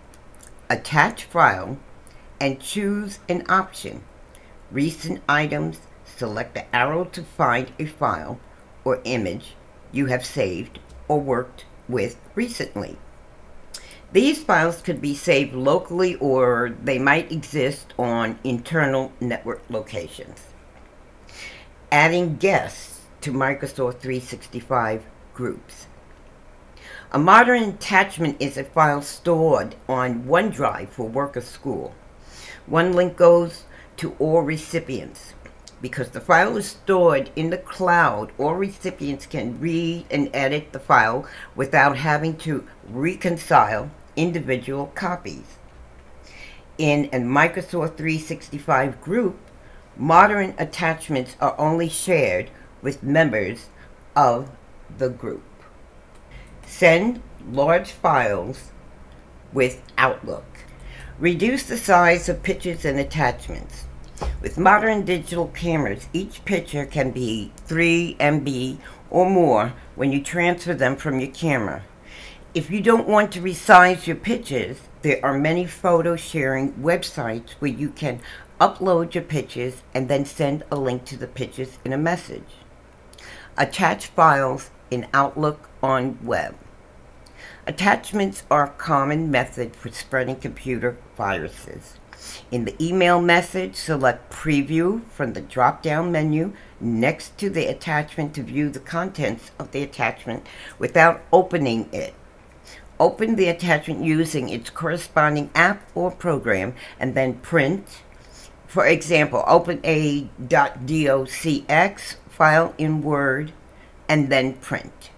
attach 0.70 1.24
file, 1.24 1.78
and 2.38 2.60
choose 2.60 3.20
an 3.30 3.46
option. 3.48 4.04
Recent 4.72 5.22
items, 5.30 5.80
select 6.04 6.54
the 6.54 6.76
arrow 6.76 7.06
to 7.06 7.24
find 7.24 7.72
a 7.80 7.86
file 7.86 8.42
or 8.84 9.00
image 9.06 9.56
you 9.94 10.08
have 10.08 10.26
saved 10.26 10.80
or 11.08 11.22
worked 11.22 11.64
with 11.88 12.20
recently. 12.36 12.98
These 14.12 14.44
files 14.44 14.82
could 14.82 15.00
be 15.00 15.16
saved 15.16 15.54
locally 15.54 16.16
or 16.16 16.76
they 16.84 17.00
might 17.00 17.32
exist 17.32 17.94
on 17.98 18.38
internal 18.44 19.14
network 19.22 19.62
locations. 19.70 20.42
Adding 21.90 22.36
guests 22.36 23.00
to 23.22 23.32
Microsoft 23.32 24.00
365 24.00 25.06
groups. 25.34 25.88
A 27.12 27.20
modern 27.20 27.64
attachment 27.64 28.38
is 28.40 28.58
a 28.58 28.64
file 28.64 29.02
stored 29.02 29.76
on 29.88 30.24
OneDrive 30.24 30.90
for 30.90 31.08
work 31.08 31.38
or 31.38 31.42
school. 31.42 31.94
One 32.66 32.94
link 32.94 33.16
goes 33.18 33.66
to 33.98 34.16
all 34.20 34.42
recipients. 34.42 35.34
Because 35.82 36.10
the 36.10 36.22
file 36.22 36.56
is 36.58 36.68
stored 36.68 37.30
in 37.36 37.50
the 37.50 37.58
cloud, 37.58 38.32
all 38.38 38.56
recipients 38.56 39.26
can 39.26 39.60
read 39.60 40.06
and 40.10 40.30
edit 40.34 40.72
the 40.72 40.80
file 40.80 41.28
without 41.56 41.98
having 41.98 42.38
to 42.38 42.66
reconcile 42.90 43.92
individual 44.16 44.88
copies. 44.96 45.58
In 46.78 47.06
a 47.14 47.20
Microsoft 47.20 47.98
365 47.98 49.02
group, 49.02 49.38
modern 49.98 50.56
attachments 50.58 51.36
are 51.40 51.54
only 51.60 51.90
shared 51.90 52.50
with 52.82 53.04
members 53.04 53.68
of 54.16 54.50
the 54.98 55.10
group. 55.10 55.44
Send 56.66 57.22
large 57.52 57.92
files 57.92 58.72
with 59.52 59.82
Outlook. 59.98 60.46
Reduce 61.20 61.64
the 61.64 61.78
size 61.78 62.28
of 62.28 62.44
pictures 62.44 62.86
and 62.86 63.00
attachments. 63.00 63.86
With 64.42 64.58
modern 64.58 65.06
digital 65.06 65.48
cameras, 65.48 66.08
each 66.14 66.44
picture 66.46 66.86
can 66.86 67.12
be 67.12 67.52
3 67.66 68.16
MB 68.20 68.78
or 69.10 69.30
more 69.30 69.74
when 69.96 70.12
you 70.12 70.22
transfer 70.22 70.74
them 70.74 70.96
from 70.96 71.20
your 71.20 71.32
camera. 71.32 71.84
If 72.54 72.70
you 72.70 72.82
don't 72.82 73.08
want 73.08 73.32
to 73.34 73.42
resize 73.42 74.06
your 74.06 74.16
pictures, 74.16 74.78
there 75.02 75.20
are 75.24 75.38
many 75.38 75.66
photo 75.66 76.16
sharing 76.16 76.74
websites 76.74 77.52
where 77.60 77.72
you 77.72 77.90
can 77.90 78.22
upload 78.62 79.14
your 79.14 79.24
pictures 79.24 79.84
and 79.94 80.08
then 80.08 80.26
send 80.26 80.64
a 80.72 80.76
link 80.76 81.04
to 81.06 81.18
the 81.18 81.28
pictures 81.28 81.78
in 81.84 81.94
a 81.94 81.98
message. 81.98 82.58
Attach 83.58 84.08
files 84.08 84.70
in 84.94 85.08
Outlook 85.14 85.70
on 85.82 86.20
web. 86.24 86.56
Attachments 87.66 88.44
are 88.52 88.66
a 88.66 88.70
common 88.70 89.32
method 89.32 89.76
for 89.76 89.90
spreading 89.90 90.36
computer 90.36 90.98
viruses. 91.18 91.96
In 92.52 92.66
the 92.66 92.76
email 92.82 93.22
message, 93.22 93.76
select 93.76 94.32
Preview 94.32 95.06
from 95.10 95.34
the 95.34 95.42
drop 95.42 95.82
down 95.82 96.12
menu 96.12 96.54
next 96.80 97.38
to 97.40 97.50
the 97.50 97.66
attachment 97.66 98.34
to 98.36 98.44
view 98.44 98.70
the 98.70 98.80
contents 98.80 99.52
of 99.60 99.72
the 99.72 99.82
attachment 99.84 100.46
without 100.78 101.22
opening 101.34 101.90
it. 101.92 102.14
Open 103.00 103.36
the 103.36 103.50
attachment 103.50 104.04
using 104.04 104.50
its 104.50 104.70
corresponding 104.70 105.50
app 105.56 105.90
or 105.96 106.12
program 106.12 106.76
and 107.00 107.16
then 107.16 107.34
print. 107.36 108.04
For 108.68 108.86
example, 108.86 109.44
open 109.48 109.80
a 109.84 110.30
.docx 110.48 112.16
file 112.30 112.74
in 112.78 113.02
Word 113.02 113.52
and 114.08 114.30
then 114.30 114.54
print. 114.54 115.12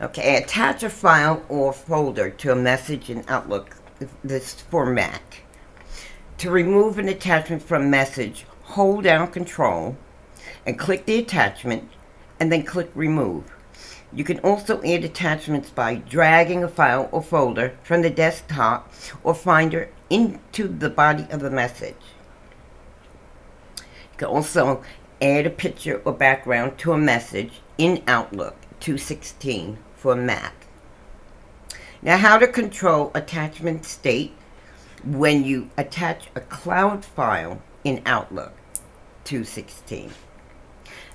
Okay, 0.00 0.36
attach 0.36 0.82
a 0.82 0.90
file 0.90 1.44
or 1.48 1.72
folder 1.72 2.30
to 2.30 2.52
a 2.52 2.56
message 2.56 3.08
in 3.10 3.24
Outlook. 3.28 3.76
This 4.24 4.54
for 4.54 4.86
Mac. 4.86 5.44
To 6.38 6.50
remove 6.50 6.98
an 6.98 7.08
attachment 7.08 7.62
from 7.62 7.88
message, 7.88 8.46
hold 8.62 9.04
down 9.04 9.28
Control 9.28 9.96
and 10.66 10.78
click 10.78 11.06
the 11.06 11.18
attachment 11.18 11.88
and 12.40 12.50
then 12.50 12.64
click 12.64 12.90
Remove. 12.94 13.44
You 14.12 14.24
can 14.24 14.40
also 14.40 14.82
add 14.82 15.04
attachments 15.04 15.70
by 15.70 15.94
dragging 15.94 16.64
a 16.64 16.68
file 16.68 17.08
or 17.12 17.22
folder 17.22 17.78
from 17.82 18.02
the 18.02 18.10
desktop 18.10 18.92
or 19.22 19.34
Finder 19.34 19.88
into 20.10 20.68
the 20.68 20.90
body 20.90 21.26
of 21.30 21.40
the 21.40 21.50
message. 21.50 21.94
You 23.76 24.18
can 24.18 24.28
also 24.28 24.82
add 25.22 25.46
a 25.46 25.50
picture 25.50 26.02
or 26.04 26.12
background 26.12 26.76
to 26.78 26.92
a 26.92 26.98
message 26.98 27.60
in 27.78 28.02
Outlook 28.08 28.56
216 28.80 29.78
for 29.94 30.16
Mac. 30.16 30.52
Now, 32.02 32.16
how 32.16 32.38
to 32.38 32.48
control 32.48 33.12
attachment 33.14 33.84
state 33.84 34.32
when 35.04 35.44
you 35.44 35.70
attach 35.78 36.28
a 36.34 36.40
cloud 36.40 37.04
file 37.04 37.62
in 37.84 38.02
Outlook 38.04 38.52
216. 39.24 40.10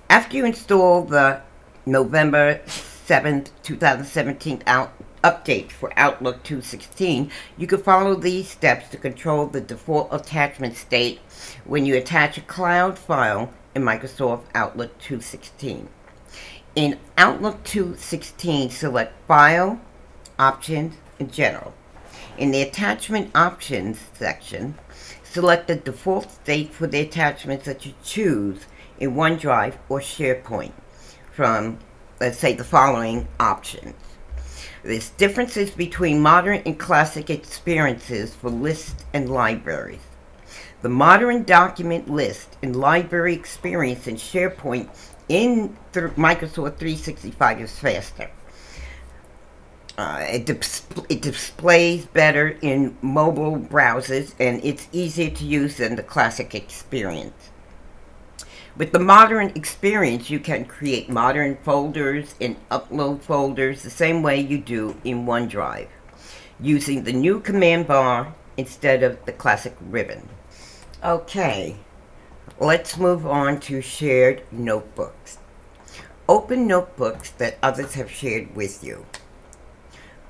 After 0.10 0.38
you 0.38 0.46
install 0.46 1.04
the 1.04 1.42
November 1.86 2.62
7th, 2.66 3.50
2017 3.64 4.64
out, 4.66 4.94
update 5.24 5.72
for 5.72 5.92
Outlook 5.98 6.44
216, 6.44 7.30
you 7.58 7.68
can 7.68 7.82
follow 7.82 8.16
these 8.16 8.50
steps 8.50 8.88
to 8.90 8.98
control 8.98 9.48
the 9.48 9.60
default 9.60 10.08
attachment 10.12 10.78
state 10.78 11.20
when 11.66 11.86
you 11.86 11.98
attach 11.98 12.38
a 12.38 12.42
cloud 12.42 12.98
file 12.98 13.52
in 13.78 13.84
Microsoft 13.84 14.44
Outlook 14.56 14.98
216. 14.98 15.88
In 16.76 17.00
Outlook 17.16 17.64
2.16, 17.64 18.72
select 18.72 19.14
File, 19.28 19.80
Options, 20.40 20.96
and 21.20 21.32
General. 21.32 21.74
In 22.40 22.50
the 22.50 22.64
Attachment 22.64 23.30
Options 23.36 24.00
section, 24.14 24.76
select 25.24 25.68
the 25.68 25.76
default 25.76 26.32
state 26.32 26.74
for 26.74 26.88
the 26.88 27.00
attachments 27.00 27.66
that 27.66 27.86
you 27.86 27.94
choose 28.04 28.66
in 29.00 29.14
OneDrive 29.14 29.76
or 29.90 30.00
SharePoint 30.00 30.74
from, 31.32 31.78
let's 32.20 32.40
say, 32.40 32.54
the 32.54 32.64
following 32.64 33.28
options. 33.40 33.94
There's 34.82 35.12
differences 35.12 35.70
between 35.70 36.20
modern 36.20 36.64
and 36.66 36.80
classic 36.80 37.30
experiences 37.30 38.34
for 38.34 38.50
lists 38.50 39.06
and 39.14 39.30
libraries. 39.30 40.07
The 40.88 40.94
modern 40.94 41.44
document 41.44 42.10
list 42.10 42.56
and 42.64 42.74
library 42.74 43.34
experience 43.34 44.08
in 44.08 44.16
SharePoint 44.16 44.88
in 45.28 45.76
th- 45.92 46.12
Microsoft 46.12 46.78
365 46.78 47.60
is 47.60 47.78
faster. 47.78 48.32
Uh, 49.98 50.26
it, 50.30 50.46
dis- 50.46 50.88
it 51.10 51.22
displays 51.22 52.06
better 52.06 52.58
in 52.62 52.98
mobile 53.02 53.58
browsers 53.58 54.34
and 54.40 54.64
it's 54.64 54.88
easier 54.94 55.30
to 55.30 55.44
use 55.44 55.76
than 55.76 55.98
the 55.98 56.04
classic 56.04 56.56
experience. 56.56 57.50
With 58.78 58.94
the 58.94 59.00
modern 59.00 59.50
experience, 59.56 60.30
you 60.30 60.40
can 60.40 60.64
create 60.64 61.10
modern 61.10 61.58
folders 61.64 62.34
and 62.40 62.56
upload 62.70 63.20
folders 63.24 63.84
the 63.84 63.90
same 63.90 64.24
way 64.24 64.40
you 64.40 64.58
do 64.58 64.96
in 65.04 65.26
OneDrive, 65.26 65.90
using 66.62 67.04
the 67.04 67.12
new 67.12 67.42
command 67.42 67.88
bar 67.88 68.34
instead 68.56 69.04
of 69.04 69.26
the 69.26 69.34
classic 69.34 69.76
ribbon. 69.82 70.30
Okay, 71.04 71.76
let's 72.60 72.98
move 72.98 73.28
on 73.28 73.60
to 73.60 73.82
shared 73.82 74.42
notebooks. 74.52 75.38
Open 76.28 76.66
notebooks 76.66 77.30
that 77.32 77.60
others 77.62 77.94
have 77.94 78.10
shared 78.10 78.56
with 78.56 78.84
you. 78.84 79.06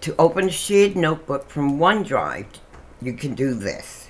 To 0.01 0.13
open 0.19 0.49
a 0.49 0.51
shared 0.51 0.97
notebook 0.97 1.49
from 1.49 1.79
OneDrive, 1.79 2.47
you 3.01 3.13
can 3.13 3.33
do 3.33 3.53
this. 3.53 4.09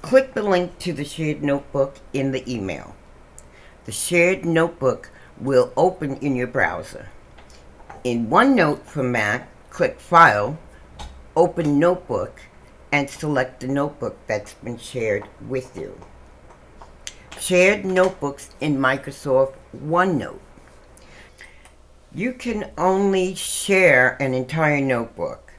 Click 0.00 0.32
the 0.32 0.42
link 0.42 0.78
to 0.78 0.94
the 0.94 1.04
shared 1.04 1.42
notebook 1.42 1.96
in 2.14 2.32
the 2.32 2.50
email. 2.50 2.96
The 3.84 3.92
shared 3.92 4.46
notebook 4.46 5.10
will 5.38 5.70
open 5.76 6.16
in 6.16 6.34
your 6.34 6.46
browser. 6.46 7.10
In 8.04 8.28
OneNote 8.28 8.84
for 8.84 9.02
Mac, 9.02 9.50
click 9.68 10.00
File, 10.00 10.58
Open 11.36 11.78
Notebook, 11.78 12.40
and 12.92 13.08
select 13.08 13.60
the 13.60 13.68
notebook 13.68 14.18
that's 14.26 14.54
been 14.54 14.78
shared 14.78 15.24
with 15.48 15.76
you. 15.76 15.98
Shared 17.38 17.84
notebooks 17.84 18.50
in 18.60 18.76
Microsoft 18.76 19.54
OneNote. 19.76 20.40
You 22.12 22.32
can 22.32 22.70
only 22.76 23.34
share 23.34 24.20
an 24.20 24.34
entire 24.34 24.80
notebook. 24.80 25.52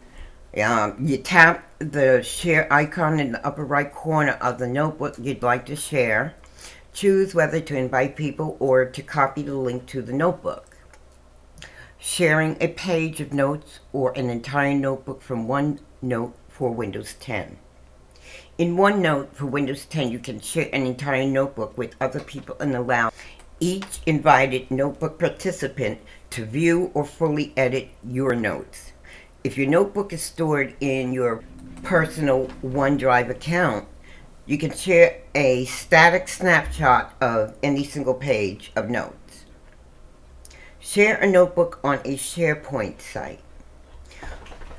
Um, 0.61 0.97
you 0.99 1.17
tap 1.17 1.65
the 1.79 2.21
share 2.23 2.71
icon 2.71 3.21
in 3.21 3.31
the 3.31 3.45
upper 3.45 3.63
right 3.63 3.91
corner 3.91 4.33
of 4.33 4.59
the 4.59 4.67
notebook 4.67 5.15
you'd 5.17 5.41
like 5.41 5.65
to 5.67 5.77
share. 5.77 6.35
Choose 6.93 7.33
whether 7.33 7.61
to 7.61 7.77
invite 7.77 8.17
people 8.17 8.57
or 8.59 8.83
to 8.83 9.01
copy 9.01 9.43
the 9.43 9.55
link 9.55 9.85
to 9.87 10.01
the 10.01 10.11
notebook. 10.11 10.75
Sharing 11.97 12.57
a 12.59 12.67
page 12.67 13.21
of 13.21 13.31
notes 13.31 13.79
or 13.93 14.11
an 14.17 14.29
entire 14.29 14.73
notebook 14.73 15.21
from 15.21 15.47
OneNote 15.47 16.33
for 16.61 16.69
Windows 16.69 17.15
10. 17.19 17.57
In 18.59 18.77
OneNote 18.77 19.33
for 19.33 19.47
Windows 19.47 19.85
10, 19.85 20.11
you 20.11 20.19
can 20.19 20.39
share 20.39 20.69
an 20.71 20.85
entire 20.85 21.25
notebook 21.25 21.75
with 21.75 21.95
other 21.99 22.19
people 22.19 22.55
and 22.59 22.75
allow 22.75 23.11
each 23.59 23.99
invited 24.05 24.69
notebook 24.69 25.17
participant 25.17 25.99
to 26.29 26.45
view 26.45 26.91
or 26.93 27.03
fully 27.03 27.51
edit 27.57 27.89
your 28.07 28.35
notes. 28.35 28.91
If 29.43 29.57
your 29.57 29.65
notebook 29.65 30.13
is 30.13 30.21
stored 30.21 30.75
in 30.79 31.13
your 31.13 31.43
personal 31.81 32.45
OneDrive 32.63 33.31
account, 33.31 33.87
you 34.45 34.59
can 34.59 34.71
share 34.71 35.19
a 35.33 35.65
static 35.65 36.27
snapshot 36.27 37.15
of 37.19 37.55
any 37.63 37.83
single 37.83 38.13
page 38.13 38.71
of 38.75 38.87
notes. 38.87 39.45
Share 40.79 41.15
a 41.15 41.25
notebook 41.25 41.79
on 41.83 41.97
a 42.05 42.17
SharePoint 42.17 43.01
site. 43.01 43.39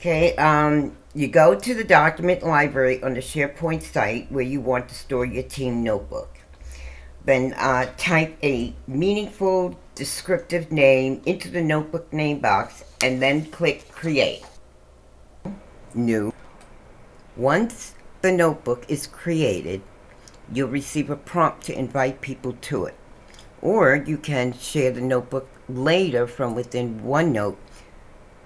Okay, 0.03 0.35
um, 0.35 0.97
you 1.15 1.29
go 1.29 1.55
to 1.55 1.75
the 1.75 1.85
document 1.85 2.43
library 2.43 3.01
on 3.05 3.15
the 3.15 3.21
SharePoint 3.21 3.83
site 3.83 4.33
where 4.33 4.43
you 4.43 4.61
want 4.61 4.89
to 4.89 4.97
store 4.97 5.25
your 5.25 5.45
team 5.45 5.85
notebook. 5.85 6.39
Then 7.25 7.53
uh, 7.53 7.87
type 7.97 8.37
a 8.43 8.75
meaningful 8.89 9.79
descriptive 9.95 10.73
name 10.73 11.23
into 11.25 11.53
the 11.53 11.63
notebook 11.63 12.13
name 12.13 12.41
box 12.41 12.83
and 13.01 13.23
then 13.23 13.47
click 13.47 13.93
Create. 13.93 14.43
New. 15.95 16.35
Once 17.37 17.95
the 18.23 18.33
notebook 18.33 18.85
is 18.89 19.07
created, 19.07 19.83
you'll 20.53 20.69
receive 20.69 21.11
a 21.11 21.17
prompt 21.17 21.63
to 21.67 21.79
invite 21.79 22.21
people 22.21 22.57
to 22.63 22.87
it. 22.87 22.97
Or 23.61 23.95
you 23.95 24.19
can 24.19 24.53
share 24.53 24.91
the 24.91 25.01
notebook 25.01 25.49
later 25.69 26.27
from 26.27 26.57
within 26.57 27.03
OneNote 27.03 27.57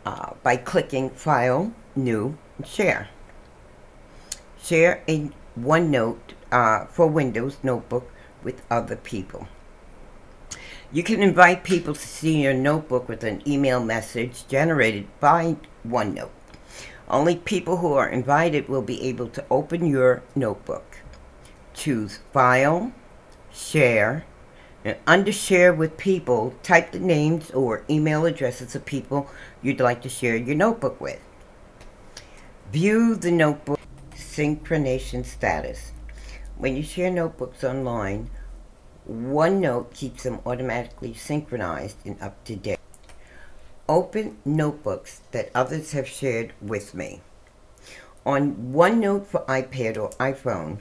uh, 0.07 0.35
by 0.45 0.57
clicking 0.57 1.11
File, 1.11 1.73
New, 1.97 2.39
Share. 2.65 3.09
Share 4.63 5.03
a 5.09 5.31
OneNote 5.59 6.35
uh, 6.53 6.87
for 6.87 7.09
Windows 7.09 7.59
notebook 7.63 8.11
with 8.43 8.63
other 8.71 8.97
people. 8.97 9.49
You 10.93 11.03
can 11.03 11.21
invite 11.21 11.65
people 11.65 11.95
to 11.95 12.01
see 12.01 12.43
your 12.43 12.55
notebook 12.55 13.09
with 13.09 13.25
an 13.25 13.43
email 13.47 13.85
message 13.85 14.47
generated 14.47 15.09
by 15.19 15.57
OneNote. 15.87 16.31
Only 17.09 17.37
people 17.37 17.79
who 17.79 17.93
are 17.93 18.09
invited 18.09 18.69
will 18.69 18.83
be 18.83 19.03
able 19.03 19.29
to 19.31 19.45
open 19.51 19.87
your 19.87 20.23
notebook. 20.37 20.99
Choose 21.75 22.21
File, 22.33 22.93
Share, 23.53 24.25
under 25.07 25.33
Share 25.33 25.75
with 25.75 25.97
People, 25.97 26.55
type 26.63 26.93
the 26.93 27.01
names 27.01 27.51
or 27.51 27.85
email 27.91 28.25
addresses 28.25 28.77
of 28.77 28.85
people 28.85 29.29
you'd 29.61 29.81
like 29.81 30.01
to 30.03 30.09
share 30.09 30.37
your 30.37 30.55
notebook 30.55 31.01
with. 31.01 31.21
View 32.71 33.17
the 33.17 33.33
notebook 33.33 33.81
synchronization 34.15 35.25
status. 35.25 35.93
When 36.57 36.77
you 36.77 36.83
share 36.83 37.11
notebooks 37.11 37.65
online, 37.65 38.31
OneNote 39.11 39.93
keeps 39.93 40.23
them 40.23 40.41
automatically 40.47 41.15
synchronized 41.15 41.97
and 42.05 42.21
up 42.21 42.43
to 42.45 42.55
date. 42.57 42.79
Open 43.89 44.39
notebooks 44.45 45.23
that 45.33 45.51
others 45.55 45.93
have 45.93 46.07
shared 46.07 46.53
with 46.61 46.95
me. 46.95 47.23
On 48.25 48.73
OneNote 48.73 49.27
for 49.27 49.45
iPad 49.47 49.97
or 49.97 50.11
iPhone, 50.19 50.79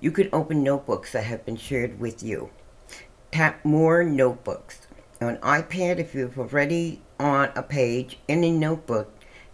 you 0.00 0.10
can 0.10 0.28
open 0.32 0.62
notebooks 0.62 1.12
that 1.12 1.24
have 1.24 1.44
been 1.46 1.56
shared 1.56 2.00
with 2.00 2.22
you. 2.22 2.50
Tap 3.36 3.62
More 3.66 4.02
Notebooks. 4.02 4.86
On 5.20 5.36
iPad, 5.36 5.98
if 5.98 6.14
you've 6.14 6.38
already 6.38 7.02
on 7.20 7.50
a 7.54 7.62
page 7.62 8.18
in 8.26 8.42
a 8.42 8.50
notebook, 8.50 9.12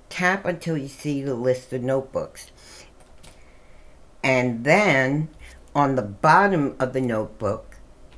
tap 0.08 0.44
until 0.44 0.78
you 0.78 0.86
see 0.86 1.20
the 1.20 1.34
list 1.34 1.72
of 1.72 1.82
notebooks. 1.82 2.52
And 4.22 4.62
then 4.62 5.30
on 5.74 5.96
the 5.96 6.02
bottom 6.02 6.76
of 6.78 6.92
the 6.92 7.00
notebook 7.00 7.74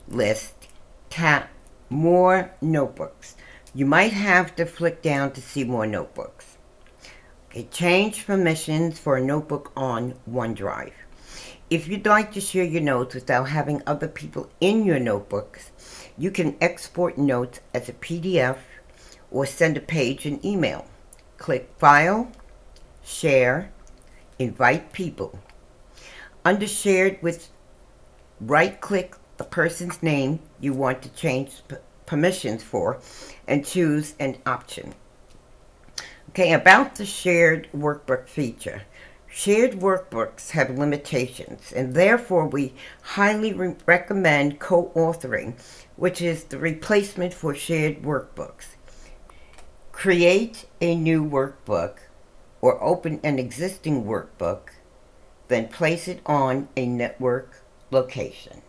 list, 0.07 0.69
tap 1.09 1.49
More 1.89 2.53
Notebooks. 2.61 3.35
You 3.75 3.87
might 3.87 4.13
have 4.13 4.55
to 4.57 4.67
flick 4.67 5.01
down 5.01 5.33
to 5.33 5.41
see 5.41 5.65
more 5.65 5.87
notebooks. 5.87 6.59
Okay, 7.49 7.67
change 7.71 8.27
permissions 8.27 8.99
for 8.99 9.17
a 9.17 9.25
notebook 9.25 9.73
on 9.75 10.17
OneDrive. 10.31 10.93
If 11.75 11.89
you'd 11.89 12.07
like 12.07 12.31
to 12.35 12.41
share 12.41 12.63
your 12.63 12.83
notes 12.83 13.17
without 13.17 13.49
having 13.49 13.83
other 13.85 14.07
people 14.07 14.49
in 14.61 14.85
your 14.85 15.01
notebooks, 15.01 15.73
you 16.17 16.31
can 16.31 16.57
export 16.61 17.19
notes 17.19 17.59
as 17.75 17.89
a 17.89 17.95
PDF 17.95 18.59
or 19.33 19.45
send 19.45 19.77
a 19.77 19.81
page 19.81 20.25
in 20.25 20.39
email. 20.47 20.87
Click 21.37 21.69
File, 21.77 22.31
Share, 23.03 23.73
Invite 24.39 24.93
People. 24.93 25.41
Under 26.45 26.69
Shared 26.69 27.21
with 27.21 27.51
right 28.41 28.81
click 28.81 29.17
the 29.37 29.43
person's 29.43 30.01
name 30.01 30.39
you 30.61 30.73
want 30.73 31.03
to 31.03 31.09
change 31.09 31.61
permissions 32.07 32.63
for 32.63 33.01
and 33.49 33.67
choose 33.67 34.15
an 34.21 34.37
option. 34.47 34.95
Okay, 36.29 36.53
about 36.53 36.95
the 36.95 37.05
shared 37.05 37.69
workbook 37.75 38.29
feature. 38.29 38.83
Shared 39.35 39.81
workbooks 39.81 40.51
have 40.51 40.79
limitations, 40.79 41.73
and 41.75 41.95
therefore 41.95 42.47
we 42.47 42.73
highly 43.03 43.53
re- 43.53 43.75
recommend 43.85 44.61
co 44.61 44.93
authoring, 44.95 45.55
which 45.97 46.23
is 46.23 46.45
the 46.45 46.59
replacement 46.59 47.35
for 47.35 47.55
shared 47.55 48.03
workbooks. 48.03 48.77
Create 49.91 50.67
a 50.81 50.95
new 50.95 51.29
workbook 51.29 51.99
or 52.61 52.83
open 52.83 53.19
an 53.25 53.41
existing 53.41 54.05
workbook, 54.05 54.71
then 55.49 55.69
place 55.69 56.07
it 56.07 56.21
on 56.27 56.69
a 56.77 56.87
network 56.87 57.65
location 57.91 58.63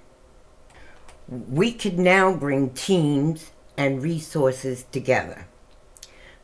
we 1.27 1.71
could 1.71 1.97
now 1.97 2.33
bring 2.33 2.69
teams 2.71 3.51
and 3.77 4.01
resources 4.01 4.85
together. 4.91 5.47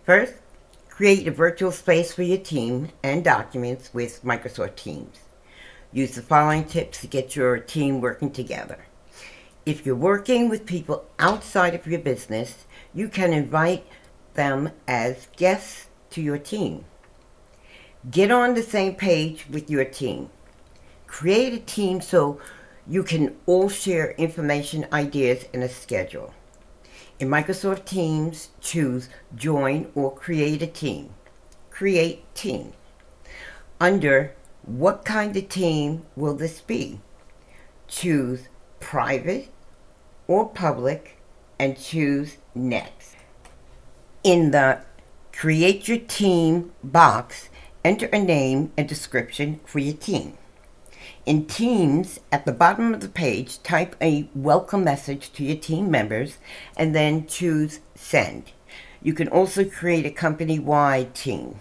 First, 0.03 0.33
create 1.01 1.27
a 1.27 1.31
virtual 1.31 1.71
space 1.71 2.13
for 2.13 2.21
your 2.21 2.37
team 2.37 2.87
and 3.01 3.23
documents 3.23 3.91
with 3.91 4.23
Microsoft 4.23 4.75
Teams. 4.75 5.17
Use 5.91 6.13
the 6.13 6.21
following 6.21 6.63
tips 6.63 7.01
to 7.01 7.07
get 7.07 7.35
your 7.35 7.57
team 7.57 7.99
working 7.99 8.29
together. 8.29 8.85
If 9.65 9.83
you're 9.83 9.95
working 9.95 10.47
with 10.47 10.67
people 10.67 11.05
outside 11.17 11.73
of 11.73 11.87
your 11.87 12.01
business, 12.01 12.65
you 12.93 13.09
can 13.09 13.33
invite 13.33 13.83
them 14.35 14.69
as 14.87 15.27
guests 15.37 15.87
to 16.11 16.21
your 16.21 16.37
team. 16.37 16.85
Get 18.11 18.29
on 18.29 18.53
the 18.53 18.61
same 18.61 18.93
page 18.93 19.47
with 19.49 19.71
your 19.71 19.85
team. 19.85 20.29
Create 21.07 21.53
a 21.53 21.59
team 21.61 22.01
so 22.01 22.39
you 22.85 23.01
can 23.01 23.35
all 23.47 23.69
share 23.69 24.11
information, 24.19 24.85
ideas, 24.93 25.45
and 25.51 25.63
a 25.63 25.69
schedule. 25.69 26.31
In 27.21 27.29
Microsoft 27.29 27.85
Teams, 27.85 28.49
choose 28.61 29.07
Join 29.35 29.91
or 29.93 30.11
Create 30.11 30.63
a 30.63 30.65
Team. 30.65 31.11
Create 31.69 32.25
Team. 32.33 32.73
Under 33.79 34.33
What 34.63 35.05
kind 35.05 35.37
of 35.37 35.47
team 35.47 36.01
will 36.15 36.33
this 36.33 36.61
be? 36.61 36.99
Choose 37.87 38.49
Private 38.79 39.49
or 40.27 40.49
public 40.49 41.19
and 41.59 41.79
choose 41.79 42.37
Next. 42.55 43.15
In 44.23 44.49
the 44.49 44.81
Create 45.31 45.87
Your 45.87 45.99
Team 45.99 46.71
box, 46.83 47.49
enter 47.85 48.07
a 48.07 48.17
name 48.17 48.71
and 48.75 48.89
description 48.89 49.59
for 49.63 49.77
your 49.77 49.93
team. 49.93 50.39
In 51.23 51.45
Teams, 51.45 52.19
at 52.31 52.45
the 52.45 52.51
bottom 52.51 52.95
of 52.95 53.01
the 53.01 53.07
page, 53.07 53.61
type 53.61 53.95
a 54.01 54.27
welcome 54.33 54.83
message 54.83 55.31
to 55.33 55.43
your 55.43 55.55
team 55.55 55.91
members 55.91 56.39
and 56.75 56.95
then 56.95 57.27
choose 57.27 57.79
Send. 57.93 58.51
You 59.03 59.13
can 59.13 59.27
also 59.27 59.63
create 59.63 60.07
a 60.07 60.09
company 60.09 60.57
wide 60.57 61.13
team. 61.13 61.59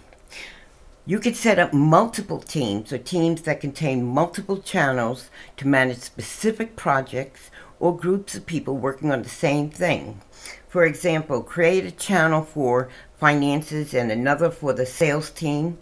You 1.05 1.19
could 1.19 1.35
set 1.35 1.59
up 1.59 1.73
multiple 1.73 2.39
teams 2.39 2.91
or 2.91 2.97
teams 2.97 3.43
that 3.43 3.61
contain 3.61 4.03
multiple 4.03 4.57
channels 4.57 5.29
to 5.57 5.67
manage 5.67 5.99
specific 5.99 6.75
projects 6.75 7.51
or 7.79 7.95
groups 7.95 8.33
of 8.33 8.47
people 8.47 8.77
working 8.77 9.11
on 9.11 9.21
the 9.21 9.29
same 9.29 9.69
thing. 9.69 10.21
For 10.69 10.85
example, 10.85 11.43
create 11.43 11.85
a 11.85 11.91
channel 11.91 12.41
for 12.41 12.89
finances 13.19 13.93
and 13.93 14.11
another 14.11 14.49
for 14.49 14.73
the 14.73 14.87
sales 14.87 15.29
team. 15.29 15.77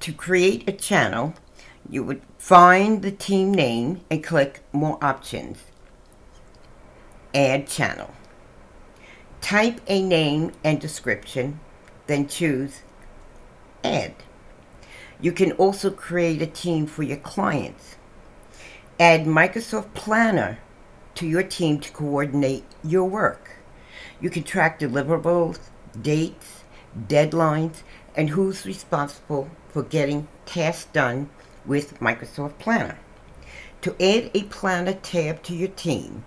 To 0.00 0.12
create 0.12 0.68
a 0.68 0.72
channel, 0.72 1.34
you 1.88 2.04
would 2.04 2.22
find 2.38 3.02
the 3.02 3.10
team 3.10 3.52
name 3.52 4.00
and 4.10 4.22
click 4.22 4.60
More 4.72 4.98
Options. 5.02 5.58
Add 7.34 7.66
Channel. 7.66 8.10
Type 9.40 9.80
a 9.86 10.02
name 10.02 10.52
and 10.62 10.80
description, 10.80 11.60
then 12.06 12.28
choose 12.28 12.82
Add. 13.82 14.14
You 15.20 15.32
can 15.32 15.52
also 15.52 15.90
create 15.90 16.42
a 16.42 16.46
team 16.46 16.86
for 16.86 17.02
your 17.02 17.16
clients. 17.16 17.96
Add 18.98 19.24
Microsoft 19.24 19.94
Planner 19.94 20.58
to 21.14 21.26
your 21.26 21.42
team 21.42 21.80
to 21.80 21.90
coordinate 21.92 22.64
your 22.84 23.04
work. 23.04 23.56
You 24.20 24.30
can 24.30 24.42
track 24.44 24.78
deliverables, 24.78 25.58
dates, 26.00 26.62
deadlines, 27.08 27.82
and 28.14 28.30
who's 28.30 28.66
responsible 28.66 29.48
for 29.68 29.82
getting 29.82 30.28
tasks 30.46 30.90
done 30.92 31.30
with 31.66 31.98
Microsoft 32.00 32.58
Planner. 32.58 32.98
To 33.82 33.90
add 34.00 34.30
a 34.34 34.42
Planner 34.44 34.94
tab 34.94 35.42
to 35.44 35.54
your 35.54 35.68
team, 35.68 36.24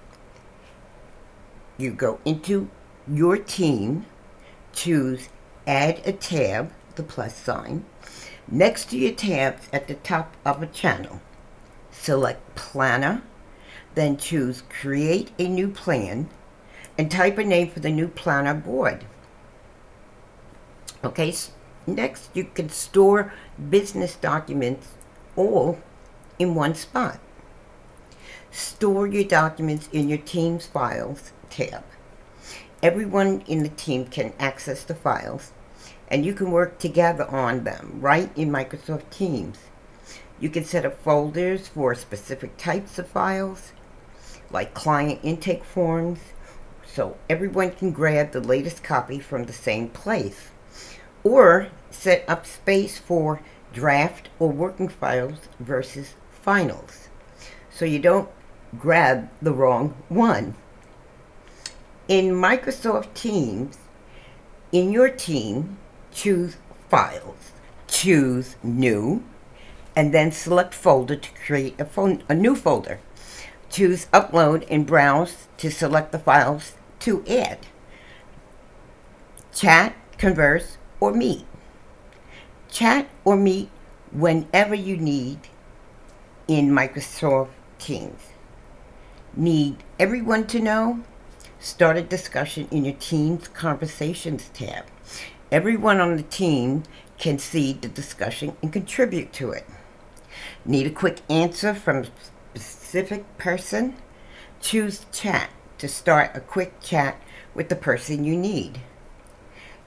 you 1.77 1.91
go 1.91 2.19
into 2.25 2.69
your 3.07 3.37
team, 3.37 4.05
choose 4.73 5.29
Add 5.67 6.01
a 6.05 6.11
tab, 6.11 6.71
the 6.95 7.01
plus 7.01 7.35
sign. 7.35 7.85
Next 8.47 8.91
to 8.91 8.97
your 8.97 9.13
tabs 9.13 9.67
at 9.73 9.87
the 9.87 9.95
top 9.95 10.35
of 10.45 10.61
a 10.61 10.67
channel, 10.67 11.21
select 11.89 12.55
Planner, 12.55 13.23
then 13.95 14.17
choose 14.17 14.61
Create 14.69 15.31
a 15.39 15.47
New 15.47 15.69
Plan, 15.69 16.29
and 16.97 17.09
type 17.09 17.39
a 17.39 17.43
name 17.43 17.69
for 17.69 17.79
the 17.79 17.89
new 17.89 18.07
planner 18.07 18.53
board. 18.53 19.05
Okay, 21.03 21.33
next 21.87 22.29
you 22.33 22.43
can 22.43 22.69
store 22.69 23.33
business 23.69 24.15
documents 24.15 24.89
all 25.35 25.79
in 26.39 26.55
one 26.55 26.75
spot. 26.75 27.19
Store 28.51 29.07
your 29.07 29.23
documents 29.23 29.89
in 29.91 30.07
your 30.09 30.17
team's 30.19 30.65
files 30.65 31.31
tab. 31.49 31.83
Everyone 32.81 33.41
in 33.47 33.63
the 33.63 33.69
team 33.69 34.05
can 34.05 34.33
access 34.39 34.83
the 34.83 34.95
files 34.95 35.51
and 36.07 36.25
you 36.25 36.33
can 36.33 36.51
work 36.51 36.77
together 36.79 37.25
on 37.29 37.63
them 37.63 37.97
right 37.99 38.29
in 38.35 38.49
Microsoft 38.49 39.09
Teams. 39.09 39.57
You 40.39 40.49
can 40.49 40.65
set 40.65 40.85
up 40.85 41.01
folders 41.01 41.67
for 41.67 41.95
specific 41.95 42.57
types 42.57 42.99
of 42.99 43.07
files, 43.07 43.71
like 44.51 44.73
client 44.73 45.19
intake 45.23 45.63
forms, 45.63 46.19
so 46.85 47.17
everyone 47.29 47.71
can 47.71 47.91
grab 47.91 48.31
the 48.31 48.41
latest 48.41 48.83
copy 48.83 49.19
from 49.19 49.45
the 49.45 49.53
same 49.53 49.89
place. 49.89 50.49
Or 51.23 51.69
set 51.89 52.23
up 52.27 52.45
space 52.45 52.99
for 52.99 53.41
draft 53.75 54.29
or 54.39 54.49
working 54.49 54.87
files 54.87 55.37
versus 55.59 56.15
finals, 56.31 57.09
so 57.69 57.85
you 57.85 57.99
don't 57.99 58.29
grab 58.79 59.29
the 59.41 59.51
wrong 59.51 59.93
one. 60.09 60.55
In 62.07 62.31
Microsoft 62.31 63.13
Teams, 63.13 63.77
in 64.71 64.91
your 64.91 65.09
team, 65.09 65.77
choose 66.11 66.55
Files, 66.89 67.51
choose 67.87 68.55
New, 68.63 69.23
and 69.95 70.13
then 70.13 70.31
select 70.31 70.73
Folder 70.73 71.15
to 71.15 71.29
create 71.45 71.79
a, 71.79 71.85
phone, 71.85 72.23
a 72.29 72.35
new 72.35 72.55
folder. 72.55 72.99
Choose 73.69 74.05
Upload 74.13 74.65
and 74.69 74.85
Browse 74.85 75.47
to 75.57 75.71
select 75.71 76.11
the 76.11 76.19
files 76.19 76.73
to 76.99 77.25
add. 77.27 77.59
Chat, 79.53 79.95
converse, 80.17 80.77
or 80.99 81.11
meet. 81.11 81.45
Chat 82.75 83.07
or 83.23 83.37
meet 83.37 83.69
whenever 84.11 84.75
you 84.75 84.97
need 84.97 85.39
in 86.45 86.71
Microsoft 86.71 87.51
Teams. 87.79 88.19
Need 89.33 89.77
everyone 89.97 90.45
to 90.47 90.59
know? 90.59 91.01
Start 91.57 91.95
a 91.95 92.01
discussion 92.01 92.67
in 92.71 92.83
your 92.83 92.95
Teams 92.95 93.47
Conversations 93.47 94.49
tab. 94.53 94.83
Everyone 95.53 96.01
on 96.01 96.17
the 96.17 96.23
team 96.23 96.83
can 97.17 97.39
see 97.39 97.71
the 97.71 97.87
discussion 97.87 98.57
and 98.61 98.73
contribute 98.73 99.31
to 99.31 99.51
it. 99.51 99.65
Need 100.65 100.87
a 100.87 100.89
quick 100.89 101.21
answer 101.29 101.73
from 101.73 101.99
a 101.99 102.05
specific 102.59 103.37
person? 103.37 103.95
Choose 104.59 105.05
chat 105.13 105.49
to 105.77 105.87
start 105.87 106.31
a 106.33 106.41
quick 106.41 106.81
chat 106.81 107.21
with 107.53 107.69
the 107.69 107.77
person 107.77 108.25
you 108.25 108.35
need. 108.35 108.81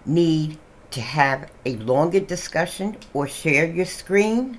Need 0.07 0.59
to 0.91 1.01
have 1.01 1.51
a 1.65 1.77
longer 1.77 2.21
discussion 2.21 2.97
or 3.13 3.29
share 3.29 3.67
your 3.67 3.85
screen? 3.85 4.59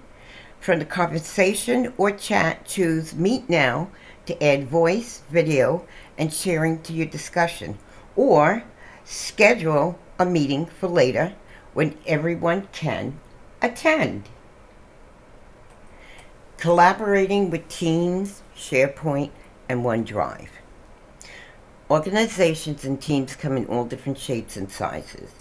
From 0.59 0.79
the 0.79 0.85
conversation 0.85 1.93
or 1.97 2.11
chat, 2.11 2.65
choose 2.65 3.15
Meet 3.15 3.49
Now 3.49 3.89
to 4.25 4.43
add 4.43 4.67
voice, 4.67 5.23
video, 5.31 5.85
and 6.17 6.33
sharing 6.33 6.81
to 6.83 6.93
your 6.93 7.05
discussion. 7.05 7.77
Or 8.15 8.63
schedule 9.05 9.97
a 10.19 10.25
meeting 10.25 10.65
for 10.65 10.87
later 10.87 11.33
when 11.73 11.97
everyone 12.05 12.67
can 12.71 13.19
attend. 13.61 14.29
Collaborating 16.57 17.49
with 17.49 17.67
Teams, 17.69 18.41
SharePoint, 18.55 19.31
and 19.69 19.83
OneDrive. 19.85 20.49
Organizations 21.89 22.83
and 22.83 23.01
teams 23.01 23.35
come 23.35 23.55
in 23.55 23.65
all 23.67 23.85
different 23.85 24.17
shapes 24.17 24.57
and 24.57 24.69
sizes, 24.69 25.31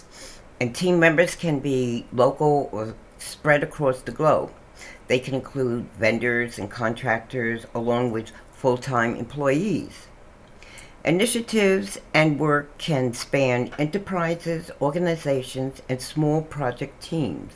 and 0.59 0.75
team 0.75 0.99
members 0.99 1.35
can 1.35 1.59
be 1.59 2.05
local 2.11 2.69
or 2.71 2.95
spread 3.17 3.63
across 3.63 4.01
the 4.01 4.11
globe. 4.11 4.51
They 5.07 5.19
can 5.19 5.33
include 5.33 5.87
vendors 5.97 6.59
and 6.59 6.69
contractors, 6.69 7.65
along 7.73 8.11
with 8.11 8.31
full 8.51 8.77
time 8.77 9.15
employees. 9.15 10.07
Initiatives 11.05 11.97
and 12.13 12.37
work 12.39 12.77
can 12.77 13.13
span 13.13 13.71
enterprises, 13.79 14.69
organizations, 14.81 15.81
and 15.87 16.01
small 16.01 16.41
project 16.41 17.01
teams. 17.01 17.53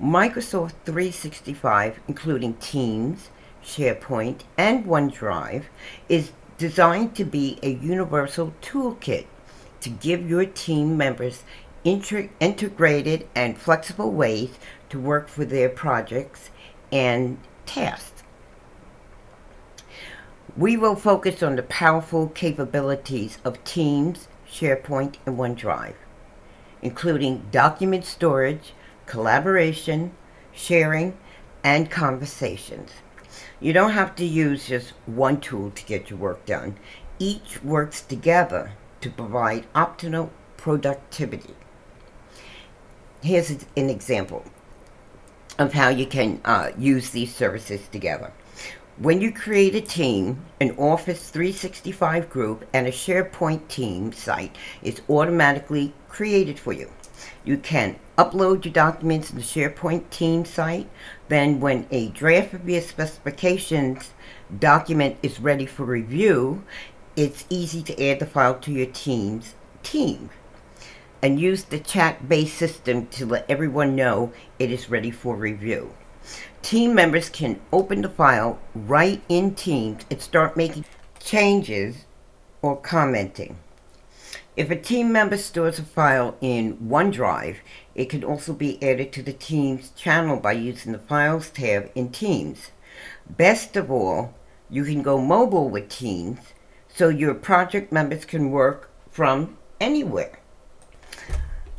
Microsoft 0.00 0.74
365, 0.84 1.98
including 2.06 2.54
Teams, 2.54 3.30
SharePoint, 3.64 4.42
and 4.56 4.84
OneDrive, 4.84 5.64
is 6.08 6.30
designed 6.58 7.16
to 7.16 7.24
be 7.24 7.58
a 7.62 7.70
universal 7.70 8.54
toolkit 8.62 9.26
to 9.80 9.90
give 9.90 10.28
your 10.28 10.44
team 10.44 10.96
members 10.96 11.42
inter- 11.84 12.30
integrated 12.40 13.28
and 13.34 13.58
flexible 13.58 14.10
ways 14.10 14.58
to 14.88 14.98
work 14.98 15.28
for 15.28 15.44
their 15.44 15.68
projects 15.68 16.50
and 16.90 17.38
tasks. 17.66 18.22
We 20.56 20.76
will 20.76 20.94
focus 20.94 21.42
on 21.42 21.56
the 21.56 21.64
powerful 21.64 22.28
capabilities 22.28 23.38
of 23.44 23.62
Teams, 23.64 24.28
SharePoint, 24.48 25.16
and 25.26 25.36
OneDrive, 25.36 25.94
including 26.80 27.46
document 27.50 28.04
storage, 28.04 28.72
collaboration, 29.06 30.12
sharing, 30.52 31.18
and 31.64 31.90
conversations. 31.90 32.92
You 33.60 33.72
don't 33.72 33.92
have 33.92 34.14
to 34.16 34.24
use 34.24 34.68
just 34.68 34.90
one 35.06 35.40
tool 35.40 35.70
to 35.70 35.84
get 35.84 36.08
your 36.08 36.18
work 36.18 36.46
done. 36.46 36.76
Each 37.18 37.62
works 37.64 38.00
together 38.00 38.72
to 39.00 39.10
provide 39.10 39.72
optimal 39.72 40.30
productivity. 40.56 41.54
Here's 43.24 43.48
an 43.48 43.88
example 43.88 44.44
of 45.58 45.72
how 45.72 45.88
you 45.88 46.04
can 46.04 46.42
uh, 46.44 46.72
use 46.76 47.08
these 47.08 47.34
services 47.34 47.88
together. 47.90 48.30
When 48.98 49.22
you 49.22 49.32
create 49.32 49.74
a 49.74 49.80
team, 49.80 50.44
an 50.60 50.72
Office 50.76 51.30
365 51.30 52.28
group 52.28 52.66
and 52.74 52.86
a 52.86 52.90
SharePoint 52.90 53.66
team 53.68 54.12
site 54.12 54.54
is 54.82 55.00
automatically 55.08 55.94
created 56.06 56.58
for 56.58 56.74
you. 56.74 56.90
You 57.46 57.56
can 57.56 57.96
upload 58.18 58.66
your 58.66 58.74
documents 58.74 59.30
in 59.30 59.36
the 59.36 59.42
SharePoint 59.42 60.10
team 60.10 60.44
site. 60.44 60.90
Then, 61.28 61.60
when 61.60 61.86
a 61.90 62.08
draft 62.08 62.52
of 62.52 62.68
your 62.68 62.82
specifications 62.82 64.12
document 64.58 65.16
is 65.22 65.40
ready 65.40 65.64
for 65.64 65.86
review, 65.86 66.62
it's 67.16 67.46
easy 67.48 67.82
to 67.84 68.06
add 68.06 68.18
the 68.18 68.26
file 68.26 68.58
to 68.58 68.70
your 68.70 68.92
team's 68.92 69.54
team 69.82 70.28
and 71.24 71.40
use 71.40 71.64
the 71.64 71.78
chat 71.78 72.28
based 72.28 72.54
system 72.54 73.06
to 73.06 73.24
let 73.24 73.50
everyone 73.50 73.96
know 73.96 74.30
it 74.58 74.70
is 74.70 74.90
ready 74.90 75.10
for 75.10 75.34
review. 75.34 75.94
Team 76.60 76.94
members 76.94 77.30
can 77.30 77.58
open 77.72 78.02
the 78.02 78.10
file 78.10 78.58
right 78.74 79.22
in 79.30 79.54
Teams 79.54 80.04
and 80.10 80.20
start 80.20 80.54
making 80.54 80.84
changes 81.18 82.04
or 82.60 82.76
commenting. 82.76 83.56
If 84.54 84.70
a 84.70 84.76
team 84.76 85.12
member 85.12 85.38
stores 85.38 85.78
a 85.78 85.82
file 85.82 86.36
in 86.42 86.76
OneDrive, 86.76 87.56
it 87.94 88.10
can 88.10 88.22
also 88.22 88.52
be 88.52 88.76
added 88.82 89.10
to 89.14 89.22
the 89.22 89.32
Teams 89.32 89.92
channel 89.96 90.36
by 90.36 90.52
using 90.52 90.92
the 90.92 90.98
Files 90.98 91.48
tab 91.48 91.90
in 91.94 92.10
Teams. 92.10 92.70
Best 93.30 93.76
of 93.76 93.90
all, 93.90 94.34
you 94.68 94.84
can 94.84 95.00
go 95.00 95.18
mobile 95.18 95.70
with 95.70 95.88
Teams 95.88 96.40
so 96.86 97.08
your 97.08 97.32
project 97.32 97.90
members 97.92 98.26
can 98.26 98.50
work 98.50 98.90
from 99.10 99.56
anywhere. 99.80 100.38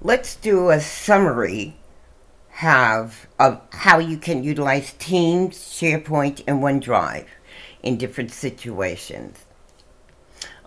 Let's 0.05 0.35
do 0.35 0.69
a 0.69 0.79
summary 0.79 1.77
have 2.49 3.25
of 3.39 3.59
how 3.71 3.97
you 3.97 4.19
can 4.19 4.43
utilize 4.43 4.93
Teams, 4.99 5.57
SharePoint, 5.57 6.43
and 6.45 6.61
OneDrive 6.61 7.25
in 7.81 7.97
different 7.97 8.29
situations. 8.29 9.45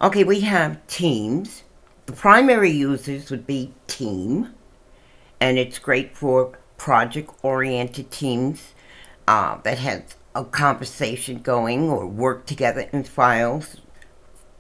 Okay, 0.02 0.24
we 0.24 0.40
have 0.40 0.84
Teams. 0.88 1.62
The 2.06 2.14
primary 2.14 2.72
users 2.72 3.30
would 3.30 3.46
be 3.46 3.72
Team, 3.86 4.54
and 5.38 5.56
it's 5.56 5.78
great 5.78 6.16
for 6.16 6.58
project-oriented 6.76 8.10
teams 8.10 8.74
uh, 9.28 9.58
that 9.58 9.78
has 9.78 10.16
a 10.34 10.44
conversation 10.44 11.42
going 11.42 11.88
or 11.88 12.08
work 12.08 12.44
together 12.44 12.88
in 12.92 13.04
files, 13.04 13.76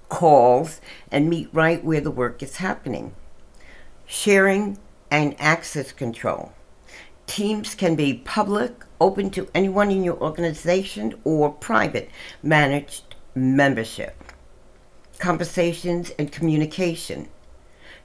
calls, 0.08 0.80
and 1.10 1.28
meet 1.28 1.48
right 1.52 1.84
where 1.84 2.00
the 2.00 2.12
work 2.12 2.44
is 2.44 2.58
happening. 2.58 3.16
Sharing 4.10 4.78
and 5.10 5.36
access 5.38 5.92
control. 5.92 6.52
Teams 7.26 7.74
can 7.74 7.94
be 7.94 8.14
public, 8.14 8.82
open 9.02 9.28
to 9.32 9.48
anyone 9.54 9.90
in 9.90 10.02
your 10.02 10.18
organization, 10.18 11.20
or 11.24 11.52
private, 11.52 12.08
managed 12.42 13.16
membership. 13.34 14.16
Conversations 15.18 16.10
and 16.18 16.32
communication. 16.32 17.28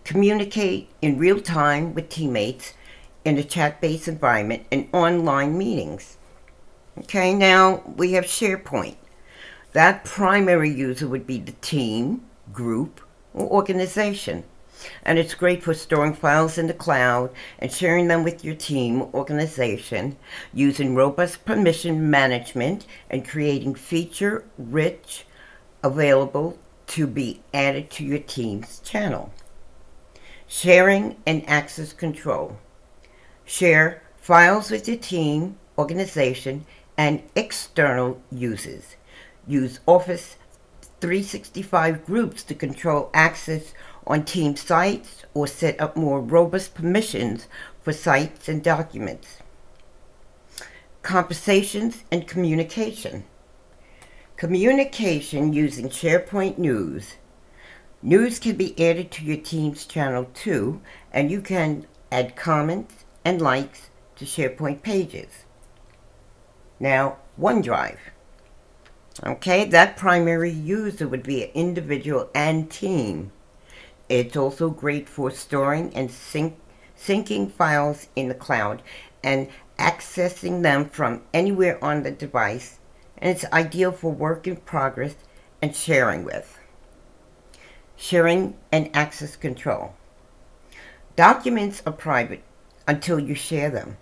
Communicate 0.04 0.90
in 1.02 1.18
real 1.18 1.40
time 1.40 1.94
with 1.94 2.10
teammates 2.10 2.74
in 3.24 3.38
a 3.38 3.44
chat 3.44 3.80
based 3.80 4.10
environment 4.10 4.66
and 4.74 4.90
online 4.92 5.58
meetings. 5.58 6.18
Okay, 6.98 7.34
now 7.34 7.82
we 7.96 8.12
have 8.12 8.26
SharePoint. 8.26 8.98
That 9.72 10.04
primary 10.04 10.70
user 10.70 11.08
would 11.08 11.26
be 11.26 11.38
the 11.38 11.54
team, 11.54 12.26
group, 12.52 13.00
or 13.34 13.48
organization. 13.50 14.44
And 15.04 15.18
it's 15.20 15.34
great 15.34 15.64
for 15.64 15.74
storing 15.74 16.14
files 16.14 16.58
in 16.58 16.68
the 16.68 16.74
cloud 16.74 17.32
and 17.60 17.72
sharing 17.72 18.08
them 18.08 18.24
with 18.24 18.44
your 18.44 18.56
team 18.56 19.04
organization 19.14 20.18
using 20.54 20.96
robust 20.96 21.46
permission 21.46 22.10
management 22.10 22.86
and 23.10 23.28
creating 23.28 23.76
feature 23.76 24.44
rich 24.58 25.26
available 25.84 26.58
to 26.88 27.08
be 27.08 27.42
added 27.54 27.90
to 27.92 28.06
your 28.06 28.20
team's 28.20 28.80
channel. 28.80 29.34
Sharing 30.48 31.18
and 31.26 31.48
access 31.50 31.94
control. 31.94 32.58
Share 33.46 34.04
files 34.18 34.72
with 34.72 34.88
your 34.88 34.98
team, 34.98 35.58
organization, 35.78 36.66
and 36.98 37.24
external 37.36 38.22
users. 38.32 38.96
Use 39.48 39.80
Office 39.86 40.38
365 41.02 42.06
groups 42.06 42.44
to 42.44 42.56
control 42.56 43.10
access 43.14 43.74
on 44.06 44.26
team 44.26 44.56
sites 44.56 45.24
or 45.34 45.48
set 45.48 45.80
up 45.80 45.96
more 45.96 46.20
robust 46.20 46.74
permissions 46.74 47.48
for 47.82 47.94
sites 47.94 48.48
and 48.48 48.64
documents. 48.64 49.40
Conversations 51.02 52.04
and 52.12 52.28
communication. 52.28 53.26
Communication 54.36 55.54
using 55.54 55.90
SharePoint 55.90 56.58
News. 56.58 57.16
News 58.02 58.40
can 58.40 58.56
be 58.56 58.78
added 58.84 59.12
to 59.12 59.24
your 59.24 59.38
team's 59.38 59.86
channel 59.86 60.28
too, 60.34 60.82
and 61.12 61.32
you 61.32 61.42
can 61.42 61.88
add 62.12 62.36
comments 62.36 63.06
and 63.24 63.42
likes 63.42 63.90
to 64.18 64.26
SharePoint 64.26 64.82
pages. 64.82 65.46
Now, 66.80 67.18
OneDrive. 67.40 68.00
Okay, 69.26 69.66
that 69.66 69.96
primary 69.96 70.52
user 70.52 71.08
would 71.08 71.24
be 71.24 71.44
an 71.44 71.52
individual 71.54 72.30
and 72.34 72.70
team. 72.70 73.32
It's 74.10 74.36
also 74.36 74.70
great 74.70 75.08
for 75.08 75.32
storing 75.32 75.96
and 75.96 76.12
sync, 76.12 76.58
syncing 76.98 77.52
files 77.52 78.08
in 78.16 78.28
the 78.28 78.36
cloud 78.36 78.82
and 79.24 79.48
accessing 79.80 80.62
them 80.62 80.86
from 80.90 81.22
anywhere 81.34 81.84
on 81.84 82.04
the 82.04 82.12
device, 82.12 82.80
and 83.18 83.32
it's 83.32 83.52
ideal 83.52 83.92
for 83.92 84.12
work 84.12 84.46
in 84.48 84.58
progress 84.58 85.16
and 85.62 85.76
sharing 85.76 86.24
with. 86.26 86.60
Sharing 87.96 88.58
and 88.72 88.90
access 88.94 89.36
control. 89.36 89.96
Documents 91.16 91.82
are 91.86 91.94
private 91.94 92.44
until 92.88 93.20
you 93.20 93.36
share 93.36 93.70
them. 93.70 93.98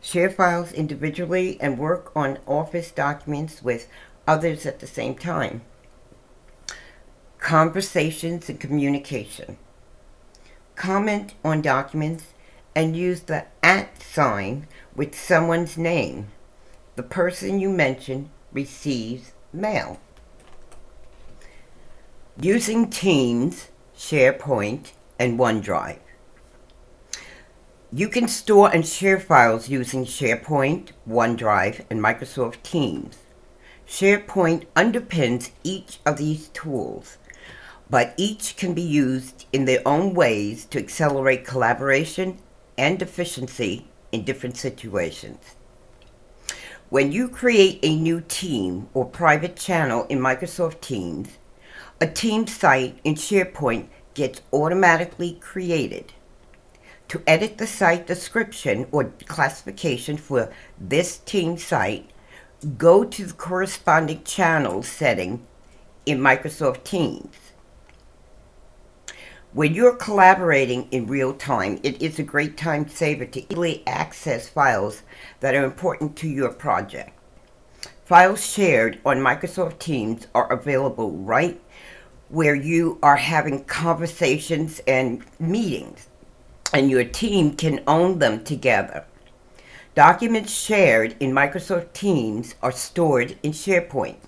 Share 0.00 0.30
files 0.30 0.72
individually 0.72 1.56
and 1.60 1.78
work 1.78 2.12
on 2.14 2.38
Office 2.46 2.90
documents 2.90 3.62
with 3.62 3.88
others 4.26 4.66
at 4.66 4.80
the 4.80 4.86
same 4.86 5.14
time. 5.14 5.62
Conversations 7.46 8.48
and 8.48 8.58
communication. 8.58 9.56
Comment 10.74 11.32
on 11.44 11.62
documents 11.62 12.24
and 12.74 12.96
use 12.96 13.20
the 13.20 13.44
at 13.62 14.02
sign 14.02 14.66
with 14.96 15.16
someone's 15.16 15.78
name. 15.78 16.26
The 16.96 17.04
person 17.04 17.60
you 17.60 17.70
mention 17.70 18.30
receives 18.52 19.30
mail. 19.52 20.00
Using 22.40 22.90
Teams, 22.90 23.68
SharePoint, 23.96 24.90
and 25.16 25.38
OneDrive. 25.38 26.00
You 27.92 28.08
can 28.08 28.26
store 28.26 28.74
and 28.74 28.84
share 28.84 29.20
files 29.20 29.68
using 29.68 30.04
SharePoint, 30.04 30.88
OneDrive, 31.08 31.84
and 31.90 32.00
Microsoft 32.00 32.64
Teams. 32.64 33.18
SharePoint 33.86 34.66
underpins 34.74 35.52
each 35.62 36.00
of 36.04 36.16
these 36.16 36.48
tools, 36.48 37.18
but 37.88 38.14
each 38.16 38.56
can 38.56 38.74
be 38.74 38.82
used 38.82 39.46
in 39.52 39.64
their 39.64 39.80
own 39.86 40.14
ways 40.14 40.64
to 40.66 40.78
accelerate 40.78 41.44
collaboration 41.44 42.38
and 42.76 43.00
efficiency 43.00 43.86
in 44.12 44.24
different 44.24 44.56
situations. 44.56 45.56
When 46.88 47.10
you 47.12 47.28
create 47.28 47.80
a 47.82 47.96
new 47.96 48.20
team 48.20 48.88
or 48.94 49.04
private 49.04 49.56
channel 49.56 50.06
in 50.08 50.18
Microsoft 50.18 50.80
Teams, 50.80 51.38
a 52.00 52.06
team 52.06 52.46
site 52.46 52.98
in 53.04 53.14
SharePoint 53.14 53.88
gets 54.14 54.42
automatically 54.52 55.38
created. 55.40 56.12
To 57.08 57.22
edit 57.26 57.58
the 57.58 57.66
site 57.66 58.06
description 58.06 58.86
or 58.90 59.12
classification 59.26 60.16
for 60.16 60.52
this 60.78 61.18
team 61.18 61.56
site, 61.56 62.10
go 62.76 63.04
to 63.04 63.26
the 63.26 63.34
corresponding 63.34 64.24
channel 64.24 64.82
setting 64.82 65.46
in 66.04 66.18
Microsoft 66.18 66.84
Teams. 66.84 67.45
When 69.56 69.72
you're 69.72 69.96
collaborating 69.96 70.86
in 70.90 71.06
real 71.06 71.32
time, 71.32 71.80
it 71.82 72.02
is 72.02 72.18
a 72.18 72.22
great 72.22 72.58
time 72.58 72.90
saver 72.90 73.24
to 73.24 73.40
easily 73.40 73.82
access 73.86 74.50
files 74.50 75.02
that 75.40 75.54
are 75.54 75.64
important 75.64 76.14
to 76.16 76.28
your 76.28 76.52
project. 76.52 77.18
Files 78.04 78.46
shared 78.46 79.00
on 79.06 79.16
Microsoft 79.16 79.78
Teams 79.78 80.26
are 80.34 80.52
available 80.52 81.12
right 81.12 81.58
where 82.28 82.54
you 82.54 82.98
are 83.02 83.16
having 83.16 83.64
conversations 83.64 84.82
and 84.86 85.24
meetings, 85.40 86.06
and 86.74 86.90
your 86.90 87.04
team 87.04 87.56
can 87.56 87.82
own 87.86 88.18
them 88.18 88.44
together. 88.44 89.06
Documents 89.94 90.52
shared 90.52 91.16
in 91.18 91.32
Microsoft 91.32 91.94
Teams 91.94 92.56
are 92.62 92.72
stored 92.72 93.38
in 93.42 93.52
SharePoint, 93.52 94.18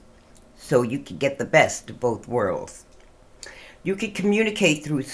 so 0.56 0.80
you 0.80 0.98
can 0.98 1.18
get 1.18 1.36
the 1.36 1.44
best 1.44 1.90
of 1.90 2.00
both 2.00 2.26
worlds. 2.26 2.86
You 3.88 3.96
can 3.96 4.12
communicate 4.12 4.84
through 4.84 5.04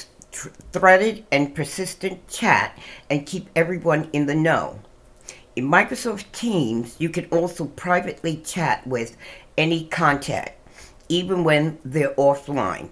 threaded 0.72 1.24
and 1.30 1.54
persistent 1.54 2.26
chat 2.26 2.76
and 3.08 3.24
keep 3.24 3.48
everyone 3.54 4.10
in 4.12 4.26
the 4.26 4.34
know. 4.34 4.80
In 5.54 5.64
Microsoft 5.64 6.24
Teams, 6.32 6.96
you 6.98 7.08
can 7.08 7.26
also 7.26 7.66
privately 7.66 8.38
chat 8.38 8.84
with 8.84 9.16
any 9.56 9.84
contact, 9.84 10.58
even 11.08 11.44
when 11.44 11.78
they're 11.84 12.16
offline. 12.16 12.88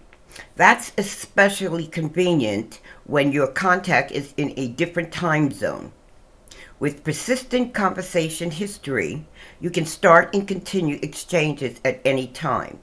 That's 0.54 0.92
especially 0.96 1.88
convenient 1.88 2.78
when 3.02 3.32
your 3.32 3.48
contact 3.48 4.12
is 4.12 4.34
in 4.36 4.54
a 4.56 4.68
different 4.68 5.10
time 5.10 5.50
zone. 5.50 5.90
With 6.78 7.02
persistent 7.02 7.74
conversation 7.74 8.52
history, 8.52 9.26
you 9.60 9.70
can 9.70 9.86
start 9.86 10.32
and 10.32 10.46
continue 10.46 11.00
exchanges 11.02 11.80
at 11.84 12.00
any 12.04 12.28
time. 12.28 12.78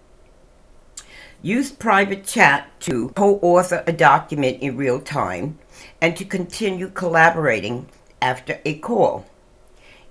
Use 1.41 1.71
private 1.71 2.25
chat 2.25 2.67
to 2.82 3.10
co 3.15 3.39
author 3.41 3.82
a 3.88 3.93
document 3.93 4.62
in 4.62 4.75
real 4.75 4.99
time 4.99 5.58
and 6.02 6.17
to 6.17 6.25
continue 6.25 6.89
collaborating 6.89 7.88
after 8.21 8.60
a 8.65 8.78
call. 8.80 9.25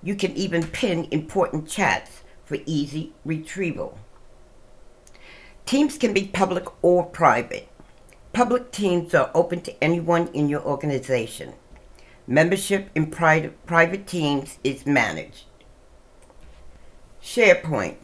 You 0.01 0.15
can 0.15 0.35
even 0.35 0.63
pin 0.63 1.07
important 1.11 1.67
chats 1.67 2.23
for 2.45 2.57
easy 2.65 3.13
retrieval. 3.23 3.99
Teams 5.67 5.99
can 5.99 6.13
be 6.13 6.25
public 6.25 6.65
or 6.83 7.05
private. 7.05 7.67
Public 8.33 8.71
teams 8.71 9.13
are 9.13 9.29
open 9.35 9.61
to 9.61 9.83
anyone 9.83 10.29
in 10.33 10.49
your 10.49 10.61
organization. 10.61 11.53
Membership 12.25 12.89
in 12.95 13.11
pri- 13.11 13.51
private 13.67 14.07
teams 14.07 14.57
is 14.63 14.87
managed. 14.87 15.45
SharePoint. 17.21 17.97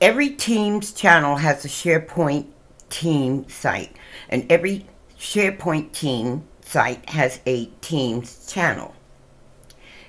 Every 0.00 0.30
Teams 0.30 0.94
channel 0.94 1.36
has 1.36 1.62
a 1.62 1.68
SharePoint 1.68 2.46
team 2.88 3.46
site, 3.50 3.94
and 4.30 4.50
every 4.50 4.86
SharePoint 5.18 5.92
team 5.92 6.44
site 6.62 7.06
has 7.10 7.40
a 7.44 7.66
Teams 7.82 8.50
channel. 8.50 8.94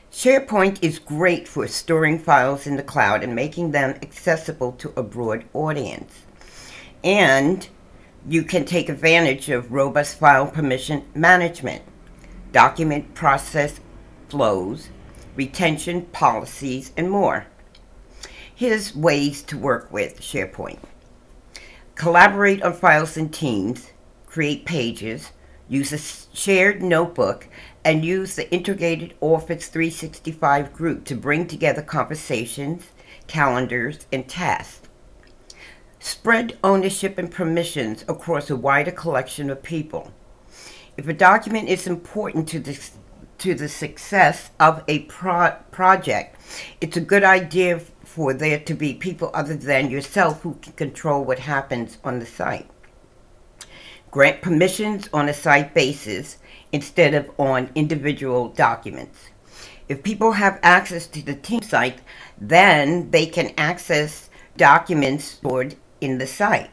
SharePoint 0.10 0.82
is 0.82 0.98
great 0.98 1.46
for 1.46 1.68
storing 1.68 2.20
files 2.20 2.66
in 2.68 2.78
the 2.78 2.84
cloud 2.84 3.22
and 3.22 3.36
making 3.36 3.72
them 3.72 4.00
accessible 4.02 4.72
to 4.74 4.94
a 4.96 5.04
broad 5.04 5.44
audience. 5.54 6.22
And 7.04 7.68
you 8.26 8.44
can 8.44 8.64
take 8.64 8.88
advantage 8.88 9.50
of 9.50 9.74
robust 9.74 10.18
file 10.18 10.48
permission 10.48 11.04
management, 11.14 11.84
document 12.54 13.14
process 13.14 13.82
flows, 14.30 14.88
retention 15.36 16.04
policies, 16.14 16.94
and 16.96 17.12
more. 17.12 17.48
Here's 18.62 18.96
ways 18.96 19.42
to 19.42 19.58
work 19.58 19.92
with 19.92 20.22
SharePoint. 20.22 20.78
Collaborate 21.96 22.62
on 22.62 22.74
files 22.74 23.18
and 23.18 23.34
teams, 23.34 23.90
create 24.28 24.66
pages, 24.66 25.32
use 25.68 25.92
a 25.92 26.38
shared 26.38 26.84
notebook, 26.84 27.48
and 27.84 28.06
use 28.06 28.36
the 28.36 28.48
integrated 28.54 29.16
Office 29.20 29.68
365 29.68 30.74
group 30.74 31.06
to 31.06 31.16
bring 31.16 31.48
together 31.48 31.82
conversations, 31.82 32.92
calendars, 33.26 34.06
and 34.12 34.30
tasks. 34.30 34.88
Spread 35.98 36.60
ownership 36.64 37.18
and 37.18 37.32
permissions 37.32 38.06
across 38.08 38.52
a 38.52 38.56
wider 38.56 38.92
collection 38.92 39.50
of 39.50 39.64
people. 39.64 40.14
If 40.98 41.08
a 41.08 41.14
document 41.14 41.68
is 41.68 41.88
important 41.88 42.48
to 42.50 42.60
the, 42.60 42.80
to 43.40 43.56
the 43.56 43.68
success 43.68 44.52
of 44.60 44.84
a 44.88 45.00
pro- 45.06 45.56
project, 45.72 46.40
it's 46.80 46.96
a 46.96 47.02
good 47.02 47.24
idea 47.24 47.82
for 48.12 48.34
there 48.34 48.60
to 48.60 48.74
be 48.74 48.94
people 48.94 49.32
other 49.34 49.56
than 49.56 49.90
yourself 49.90 50.42
who 50.42 50.56
can 50.56 50.74
control 50.74 51.24
what 51.24 51.40
happens 51.40 51.98
on 52.04 52.20
the 52.20 52.26
site. 52.26 52.70
Grant 54.12 54.42
permissions 54.42 55.08
on 55.14 55.30
a 55.30 55.34
site 55.34 55.74
basis 55.74 56.38
instead 56.74 57.14
of 57.14 57.32
on 57.38 57.70
individual 57.74 58.50
documents. 58.50 59.30
If 59.88 60.04
people 60.04 60.34
have 60.34 60.60
access 60.62 61.08
to 61.08 61.22
the 61.22 61.36
team 61.36 61.62
site, 61.62 62.02
then 62.38 63.12
they 63.12 63.26
can 63.26 63.54
access 63.58 64.30
documents 64.58 65.24
stored 65.24 65.76
in 66.02 66.18
the 66.18 66.28
site. 66.28 66.70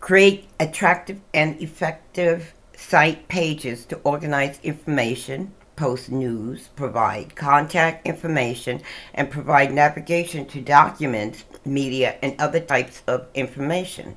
Create 0.00 0.48
attractive 0.60 1.20
and 1.32 1.60
effective 1.62 2.52
site 2.76 3.26
pages 3.28 3.86
to 3.86 3.96
organize 4.04 4.60
information, 4.62 5.54
post 5.78 6.10
news, 6.10 6.70
provide 6.74 7.36
contact 7.36 8.04
information, 8.04 8.80
and 9.14 9.30
provide 9.30 9.72
navigation 9.72 10.44
to 10.44 10.60
documents, 10.60 11.44
media, 11.64 12.18
and 12.20 12.34
other 12.40 12.58
types 12.58 13.04
of 13.06 13.28
information. 13.32 14.16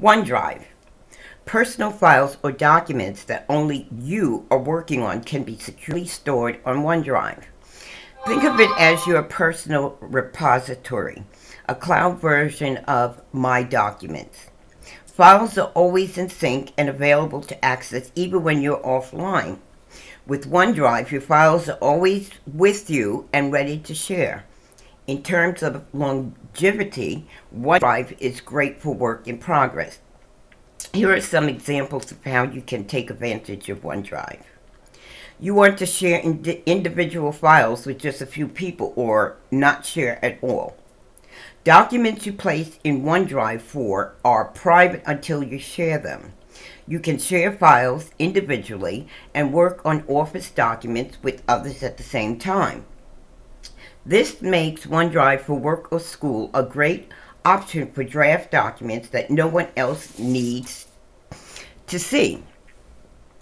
OneDrive. 0.00 0.64
Personal 1.44 1.90
files 1.90 2.38
or 2.42 2.52
documents 2.52 3.24
that 3.24 3.44
only 3.50 3.86
you 3.94 4.46
are 4.50 4.58
working 4.58 5.02
on 5.02 5.22
can 5.22 5.42
be 5.42 5.58
securely 5.58 6.06
stored 6.06 6.58
on 6.64 6.78
OneDrive. 6.78 7.44
Think 8.26 8.44
of 8.44 8.58
it 8.60 8.70
as 8.78 9.06
your 9.06 9.22
personal 9.22 9.98
repository, 10.00 11.22
a 11.68 11.74
cloud 11.74 12.18
version 12.18 12.78
of 12.78 13.20
My 13.30 13.62
Documents. 13.62 14.46
Files 15.04 15.58
are 15.58 15.70
always 15.74 16.16
in 16.16 16.30
sync 16.30 16.72
and 16.78 16.88
available 16.88 17.42
to 17.42 17.62
access 17.62 18.10
even 18.14 18.42
when 18.42 18.62
you're 18.62 18.80
offline. 18.82 19.58
With 20.24 20.50
OneDrive, 20.50 21.10
your 21.10 21.20
files 21.20 21.68
are 21.68 21.78
always 21.78 22.30
with 22.46 22.88
you 22.88 23.28
and 23.32 23.52
ready 23.52 23.76
to 23.78 23.94
share. 23.94 24.44
In 25.08 25.24
terms 25.24 25.64
of 25.64 25.84
longevity, 25.92 27.26
OneDrive 27.54 28.16
is 28.20 28.40
great 28.40 28.80
for 28.80 28.94
work 28.94 29.26
in 29.26 29.38
progress. 29.38 29.98
Here 30.92 31.12
are 31.12 31.20
some 31.20 31.48
examples 31.48 32.12
of 32.12 32.22
how 32.24 32.44
you 32.44 32.62
can 32.62 32.84
take 32.84 33.10
advantage 33.10 33.68
of 33.68 33.82
OneDrive. 33.82 34.42
You 35.40 35.54
want 35.54 35.76
to 35.78 35.86
share 35.86 36.20
ind- 36.20 36.46
individual 36.66 37.32
files 37.32 37.84
with 37.84 37.98
just 37.98 38.20
a 38.22 38.26
few 38.26 38.46
people 38.46 38.92
or 38.94 39.38
not 39.50 39.84
share 39.84 40.24
at 40.24 40.38
all. 40.40 40.76
Documents 41.64 42.26
you 42.26 42.32
place 42.32 42.78
in 42.84 43.02
OneDrive 43.02 43.60
for 43.60 44.14
are 44.24 44.44
private 44.44 45.02
until 45.04 45.42
you 45.42 45.58
share 45.58 45.98
them. 45.98 46.32
You 46.92 47.00
can 47.00 47.16
share 47.16 47.50
files 47.50 48.10
individually 48.18 49.08
and 49.32 49.50
work 49.50 49.80
on 49.82 50.04
Office 50.08 50.50
documents 50.50 51.16
with 51.22 51.42
others 51.48 51.82
at 51.82 51.96
the 51.96 52.02
same 52.02 52.38
time. 52.38 52.84
This 54.04 54.42
makes 54.42 54.84
OneDrive 54.84 55.40
for 55.40 55.54
work 55.54 55.90
or 55.90 56.00
school 56.00 56.50
a 56.52 56.62
great 56.62 57.10
option 57.46 57.90
for 57.90 58.04
draft 58.04 58.50
documents 58.50 59.08
that 59.08 59.30
no 59.30 59.46
one 59.46 59.68
else 59.74 60.18
needs 60.18 60.86
to 61.86 61.98
see. 61.98 62.42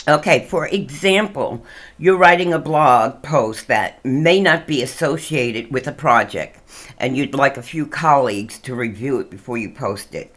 Okay, 0.07 0.47
for 0.47 0.69
example, 0.69 1.67
you're 1.99 2.17
writing 2.17 2.53
a 2.53 2.59
blog 2.61 3.21
post 3.21 3.67
that 3.67 3.99
may 4.05 4.41
not 4.41 4.69
be 4.69 4.81
associated 4.81 5.73
with 5.73 5.89
a 5.89 5.93
project, 6.07 6.61
and 6.99 7.17
you'd 7.17 7.35
like 7.35 7.57
a 7.57 7.63
few 7.63 7.85
colleagues 7.85 8.61
to 8.61 8.77
review 8.77 9.19
it 9.19 9.29
before 9.29 9.59
you 9.59 9.71
post 9.71 10.15
it. 10.15 10.37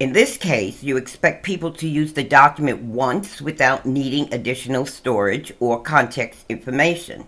In 0.00 0.12
this 0.12 0.36
case, 0.36 0.82
you 0.82 0.96
expect 0.96 1.44
people 1.44 1.70
to 1.72 1.88
use 1.88 2.14
the 2.14 2.24
document 2.24 2.82
once 2.82 3.40
without 3.40 3.86
needing 3.86 4.32
additional 4.34 4.86
storage 4.86 5.52
or 5.60 5.82
context 5.82 6.44
information. 6.48 7.26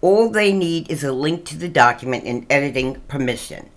All 0.00 0.30
they 0.30 0.52
need 0.52 0.88
is 0.88 1.02
a 1.02 1.12
link 1.12 1.44
to 1.46 1.56
the 1.58 1.68
document 1.68 2.24
and 2.24 2.46
editing 2.48 3.00
permission. 3.08 3.70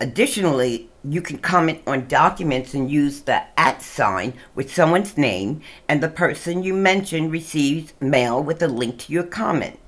Additionally, 0.00 0.90
you 1.04 1.22
can 1.22 1.38
comment 1.38 1.80
on 1.86 2.08
documents 2.08 2.74
and 2.74 2.90
use 2.90 3.20
the 3.20 3.44
at 3.58 3.80
sign 3.82 4.34
with 4.56 4.74
someone's 4.74 5.16
name, 5.16 5.60
and 5.88 6.02
the 6.02 6.08
person 6.08 6.64
you 6.64 6.74
mention 6.74 7.30
receives 7.30 7.94
mail 8.00 8.42
with 8.42 8.60
a 8.62 8.68
link 8.68 8.98
to 8.98 9.12
your 9.12 9.22
comment. 9.22 9.78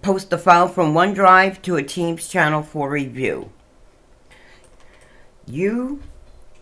Post 0.00 0.30
the 0.30 0.38
file 0.38 0.68
from 0.68 0.94
OneDrive 0.94 1.60
to 1.62 1.76
a 1.76 1.82
Teams 1.82 2.26
channel 2.26 2.62
for 2.62 2.88
review. 2.88 3.50
You 5.46 6.00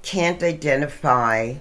can't 0.02 0.42
identify 0.42 1.54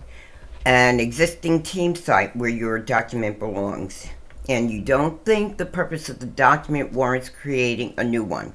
an 0.66 1.00
existing 1.00 1.64
team 1.64 1.96
site 1.96 2.36
where 2.36 2.50
your 2.50 2.78
document 2.80 3.40
belongs, 3.40 4.08
and 4.48 4.70
you 4.70 4.82
don't 4.82 5.24
think 5.26 5.58
the 5.58 5.66
purpose 5.66 6.10
of 6.10 6.20
the 6.20 6.26
document 6.26 6.92
warrants 6.92 7.30
creating 7.30 7.94
a 7.98 8.04
new 8.04 8.24
one. 8.24 8.54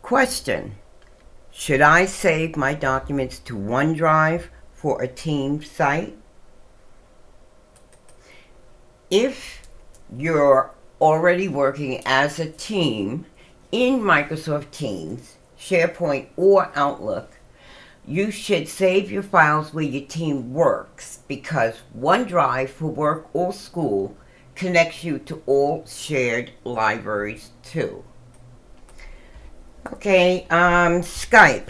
Question 0.00 0.76
Should 1.50 1.80
I 1.80 2.06
save 2.06 2.56
my 2.56 2.74
documents 2.74 3.38
to 3.40 3.56
OneDrive 3.56 4.44
for 4.72 5.02
a 5.02 5.08
team 5.08 5.62
site? 5.62 6.16
If 9.10 9.62
you're 10.16 10.72
already 11.00 11.48
working 11.48 12.02
as 12.06 12.38
a 12.38 12.50
team 12.50 13.26
in 13.70 14.00
Microsoft 14.00 14.70
Teams, 14.70 15.36
SharePoint, 15.58 16.28
or 16.36 16.70
Outlook, 16.74 17.30
you 18.06 18.30
should 18.30 18.68
save 18.68 19.10
your 19.10 19.22
files 19.22 19.72
where 19.72 19.84
your 19.84 20.06
team 20.06 20.52
works 20.52 21.20
because 21.28 21.82
OneDrive 21.96 22.68
for 22.68 22.86
work 22.86 23.28
or 23.32 23.52
school 23.52 24.16
connects 24.54 25.04
you 25.04 25.18
to 25.20 25.42
all 25.46 25.86
shared 25.86 26.50
libraries 26.64 27.50
too. 27.62 28.04
Okay, 29.92 30.46
um, 30.50 31.02
Skype. 31.02 31.68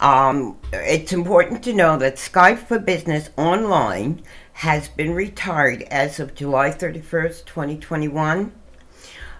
Um, 0.00 0.58
it's 0.72 1.12
important 1.12 1.62
to 1.64 1.72
know 1.72 1.96
that 1.98 2.16
Skype 2.16 2.58
for 2.58 2.78
Business 2.78 3.30
Online 3.36 4.22
has 4.54 4.88
been 4.88 5.12
retired 5.14 5.82
as 5.84 6.20
of 6.20 6.34
July 6.34 6.70
31st, 6.70 7.44
2021. 7.44 8.52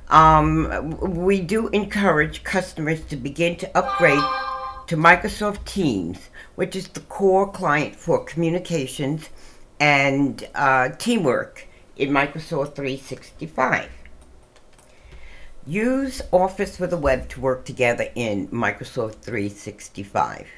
Um, 0.09 0.91
we 1.01 1.41
do 1.41 1.69
encourage 1.69 2.43
customers 2.43 3.05
to 3.07 3.17
begin 3.17 3.57
to 3.57 3.79
upgrade 3.79 4.23
to 4.89 4.97
Microsoft 4.97 5.67
Teams, 5.67 6.31
which 6.55 6.75
is 6.75 6.89
the 6.89 7.01
core 7.01 7.51
client 7.53 7.95
for 7.95 8.25
communications 8.25 9.29
and 9.79 10.49
uh, 10.55 10.89
teamwork 10.99 11.69
in 11.97 12.09
Microsoft 12.09 12.75
365. 12.75 13.91
Use 15.67 16.23
Office 16.33 16.79
for 16.79 16.87
the 16.87 16.97
web 16.97 17.29
to 17.29 17.41
work 17.41 17.67
together 17.67 18.09
in 18.15 18.49
Microsoft 18.49 19.17
365. 19.17 20.49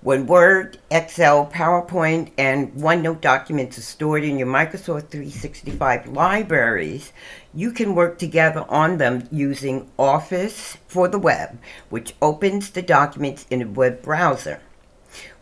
When 0.00 0.28
Word, 0.28 0.78
Excel, 0.92 1.46
PowerPoint, 1.46 2.30
and 2.38 2.72
OneNote 2.74 3.20
documents 3.20 3.78
are 3.78 3.82
stored 3.82 4.22
in 4.22 4.38
your 4.38 4.46
Microsoft 4.46 5.10
365 5.10 6.06
libraries, 6.06 7.12
you 7.52 7.72
can 7.72 7.96
work 7.96 8.16
together 8.16 8.64
on 8.68 8.98
them 8.98 9.26
using 9.32 9.90
Office 9.98 10.76
for 10.86 11.08
the 11.08 11.18
web, 11.18 11.58
which 11.90 12.14
opens 12.22 12.70
the 12.70 12.80
documents 12.80 13.44
in 13.50 13.60
a 13.60 13.66
web 13.66 14.00
browser. 14.00 14.60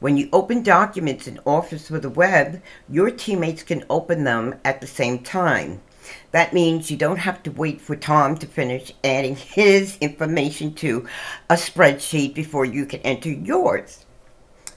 When 0.00 0.16
you 0.16 0.30
open 0.32 0.62
documents 0.62 1.26
in 1.26 1.38
Office 1.44 1.88
for 1.88 1.98
the 1.98 2.08
web, 2.08 2.62
your 2.88 3.10
teammates 3.10 3.62
can 3.62 3.84
open 3.90 4.24
them 4.24 4.54
at 4.64 4.80
the 4.80 4.86
same 4.86 5.18
time. 5.18 5.82
That 6.30 6.54
means 6.54 6.90
you 6.90 6.96
don't 6.96 7.18
have 7.18 7.42
to 7.42 7.50
wait 7.50 7.82
for 7.82 7.94
Tom 7.94 8.38
to 8.38 8.46
finish 8.46 8.90
adding 9.04 9.36
his 9.36 9.98
information 9.98 10.72
to 10.76 11.06
a 11.50 11.56
spreadsheet 11.56 12.32
before 12.32 12.64
you 12.64 12.86
can 12.86 13.00
enter 13.00 13.28
yours. 13.28 14.05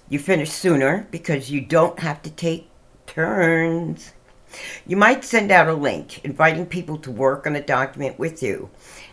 You 0.10 0.18
finish 0.18 0.51
sooner 0.51 1.07
because 1.12 1.51
you 1.51 1.62
don't 1.62 1.99
have 1.99 2.24
to 2.24 2.32
take 2.32 2.68
turns. 3.05 4.14
You 4.88 4.97
might 4.97 5.24
send 5.24 5.51
out 5.51 5.68
a 5.68 5.74
link 5.74 6.26
inviting 6.26 6.66
people 6.66 6.97
to 6.99 7.12
work 7.12 7.45
on 7.45 7.55
a 7.55 7.62
document 7.62 8.18
with 8.18 8.41
you. 8.41 8.72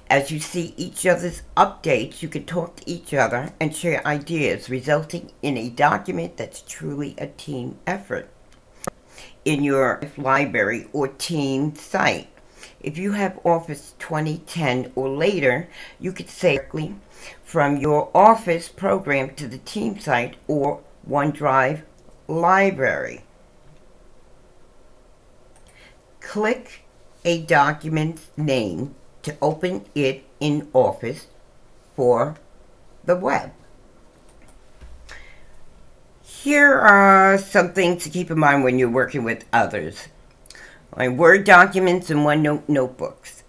As 0.09 0.30
you 0.30 0.40
see 0.40 0.72
each 0.78 1.05
other's 1.05 1.42
updates, 1.55 2.22
you 2.22 2.28
can 2.28 2.47
talk 2.47 2.76
to 2.76 2.90
each 2.90 3.12
other 3.12 3.53
and 3.61 3.76
share 3.76 4.07
ideas, 4.07 4.70
resulting 4.70 5.32
in 5.42 5.59
a 5.59 5.68
document 5.68 6.38
that's 6.38 6.62
truly 6.62 7.14
a 7.18 7.26
team 7.26 7.76
effort 7.86 8.30
in 9.44 9.62
your 9.62 10.01
library 10.16 10.88
or 10.94 11.09
team 11.09 11.74
site. 11.74 12.28
If 12.80 12.97
you 12.97 13.12
have 13.12 13.38
Office 13.44 13.94
2010 13.99 14.92
or 14.94 15.11
later, 15.11 15.68
you 15.99 16.12
could 16.12 16.30
say 16.30 16.57
directly 16.57 16.94
from 17.44 17.76
your 17.76 18.11
Office 18.14 18.68
program 18.68 19.34
to 19.34 19.49
the 19.49 19.59
team 19.59 19.99
site 19.99 20.36
or 20.47 20.82
OneDrive 21.09 21.83
library. 22.29 23.23
Click 26.21 26.83
a 27.25 27.43
document's 27.43 28.31
name 28.37 28.95
to 29.23 29.37
open 29.41 29.85
it 29.95 30.25
in 30.41 30.69
Office 30.73 31.27
for 31.95 32.37
the 33.05 33.17
web. 33.17 33.53
Here 36.23 36.75
are 36.75 37.39
some 37.39 37.73
things 37.73 38.05
to 38.05 38.11
keep 38.11 38.31
in 38.31 38.39
mind 38.39 38.63
when 38.63 38.79
you're 38.79 38.89
working 38.89 39.25
with 39.25 39.45
others. 39.53 40.09
Like 40.97 41.11
Word 41.11 41.45
documents 41.45 42.11
and 42.11 42.21
OneNote 42.21 42.69
notebooks. 42.69 43.43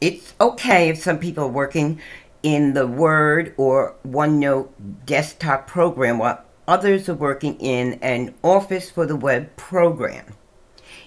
It's 0.00 0.34
okay 0.40 0.88
if 0.88 0.98
some 0.98 1.18
people 1.18 1.44
are 1.44 1.48
working 1.48 2.00
in 2.42 2.74
the 2.74 2.86
Word 2.86 3.54
or 3.56 3.96
OneNote 4.06 4.68
desktop 5.06 5.66
program 5.66 6.18
while 6.18 6.44
others 6.66 7.08
are 7.08 7.14
working 7.14 7.58
in 7.58 7.94
an 8.02 8.34
Office 8.42 8.90
for 8.90 9.06
the 9.06 9.16
Web 9.16 9.54
program. 9.56 10.34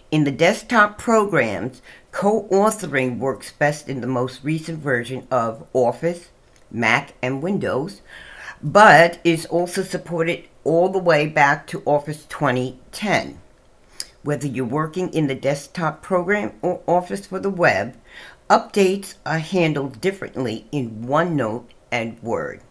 In 0.09 0.23
the 0.23 0.31
desktop 0.31 0.97
programs, 0.97 1.81
co 2.11 2.47
authoring 2.49 3.19
works 3.19 3.51
best 3.51 3.89
in 3.89 4.01
the 4.01 4.07
most 4.07 4.43
recent 4.43 4.79
version 4.79 5.27
of 5.29 5.67
Office, 5.73 6.29
Mac, 6.71 7.13
and 7.21 7.41
Windows, 7.41 8.01
but 8.61 9.19
is 9.23 9.45
also 9.47 9.83
supported 9.83 10.45
all 10.63 10.89
the 10.89 10.99
way 10.99 11.27
back 11.27 11.67
to 11.67 11.83
Office 11.85 12.25
2010. 12.25 13.39
Whether 14.23 14.47
you're 14.47 14.65
working 14.65 15.13
in 15.13 15.27
the 15.27 15.35
desktop 15.35 16.01
program 16.01 16.53
or 16.61 16.81
Office 16.87 17.27
for 17.27 17.39
the 17.39 17.49
web, 17.49 17.95
updates 18.49 19.15
are 19.25 19.39
handled 19.39 20.01
differently 20.01 20.65
in 20.71 21.05
OneNote 21.05 21.65
and 21.91 22.21
Word. 22.23 22.61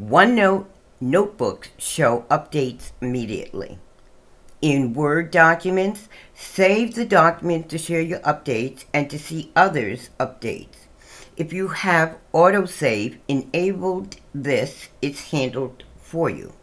OneNote 0.00 0.66
notebooks 1.04 1.68
show 1.76 2.24
updates 2.30 2.92
immediately. 3.02 3.78
In 4.62 4.94
Word 4.94 5.30
documents, 5.30 6.08
save 6.34 6.94
the 6.94 7.04
document 7.04 7.68
to 7.68 7.76
share 7.76 8.00
your 8.00 8.20
updates 8.20 8.86
and 8.94 9.10
to 9.10 9.18
see 9.18 9.52
others' 9.54 10.08
updates. 10.18 10.86
If 11.36 11.52
you 11.52 11.68
have 11.68 12.16
autosave 12.32 13.18
enabled 13.28 14.16
this, 14.34 14.88
it's 15.02 15.30
handled 15.30 15.84
for 15.98 16.30
you. 16.30 16.54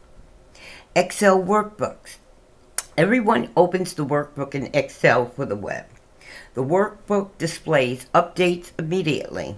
Excel 0.95 1.39
workbooks. 1.39 2.15
Everyone 2.97 3.51
opens 3.55 3.93
the 3.93 4.05
workbook 4.05 4.55
in 4.55 4.71
Excel 4.73 5.27
for 5.27 5.45
the 5.45 5.55
web. 5.55 5.85
The 6.55 6.63
workbook 6.63 7.37
displays 7.37 8.07
updates 8.15 8.71
immediately. 8.79 9.57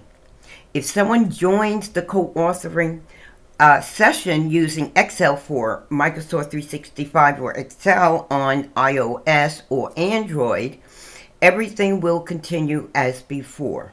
If 0.74 0.84
someone 0.84 1.30
joins 1.30 1.88
the 1.88 2.02
co 2.02 2.32
authoring 2.34 3.00
uh, 3.60 3.80
session 3.80 4.50
using 4.50 4.92
Excel 4.96 5.36
for 5.36 5.84
Microsoft 5.90 6.50
365 6.50 7.40
or 7.40 7.52
Excel 7.52 8.26
on 8.30 8.64
iOS 8.70 9.62
or 9.68 9.92
Android, 9.96 10.78
everything 11.40 12.00
will 12.00 12.20
continue 12.20 12.90
as 12.94 13.22
before. 13.22 13.92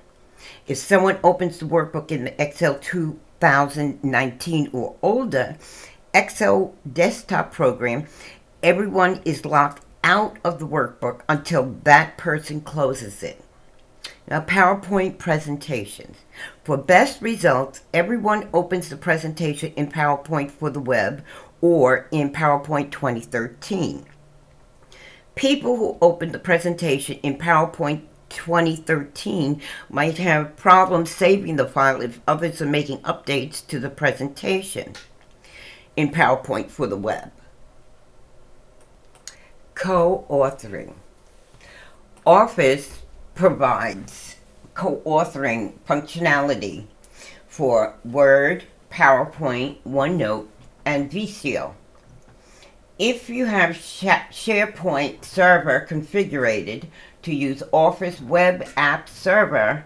If 0.68 0.78
someone 0.78 1.20
opens 1.24 1.59
the 1.59 1.66
workbook 1.66 2.12
in 2.12 2.24
the 2.24 2.41
Excel 2.41 2.76
2019 2.76 4.70
or 4.74 4.95
older, 5.01 5.57
Excel 6.14 6.74
desktop 6.91 7.51
program, 7.51 8.07
everyone 8.64 9.22
is 9.26 9.45
locked 9.45 9.84
out 10.03 10.38
of 10.43 10.59
the 10.59 10.68
workbook 10.68 11.22
until 11.30 11.76
that 11.84 12.18
person 12.18 12.62
closes 12.62 13.22
it. 13.22 13.43
Now, 14.28 14.41
PowerPoint 14.41 15.17
presentations. 15.17 16.17
For 16.63 16.78
best 16.78 17.22
results, 17.22 17.82
everyone 17.93 18.49
opens 18.53 18.89
the 18.89 18.97
presentation 18.97 19.74
in 19.76 19.91
PowerPoint 19.91 20.51
for 20.51 20.69
the 20.69 20.80
web 20.80 21.24
or 21.59 22.07
in 22.11 22.32
PowerPoint 22.32 22.91
2013. 22.91 24.05
People 25.36 25.78
who 25.78 25.97
open 26.01 26.32
the 26.32 26.39
presentation 26.39 27.17
in 27.24 27.38
PowerPoint 27.38 28.03
2013 28.30 29.61
might 29.89 30.17
have 30.17 30.55
problems 30.55 31.11
saving 31.11 31.57
the 31.57 31.67
file 31.67 32.01
if 32.01 32.22
others 32.28 32.61
are 32.61 32.65
making 32.65 32.99
updates 32.99 33.65
to 33.67 33.80
the 33.80 33.89
presentation 33.89 34.93
in 35.97 36.09
PowerPoint 36.09 36.69
for 36.69 36.88
the 36.88 36.97
web. 36.97 37.32
Co 39.76 40.26
authoring. 40.30 40.93
Office 42.26 43.01
provides 43.41 44.35
co 44.75 44.97
authoring 44.97 45.73
functionality 45.89 46.85
for 47.47 47.95
Word, 48.05 48.65
PowerPoint, 48.91 49.77
OneNote, 49.83 50.45
and 50.85 51.11
Visio. 51.11 51.73
If 52.99 53.31
you 53.31 53.47
have 53.47 53.71
SharePoint 53.71 55.25
server 55.25 55.87
configured 55.89 56.83
to 57.23 57.33
use 57.33 57.63
Office 57.71 58.21
Web 58.21 58.67
App 58.77 59.09
Server, 59.09 59.85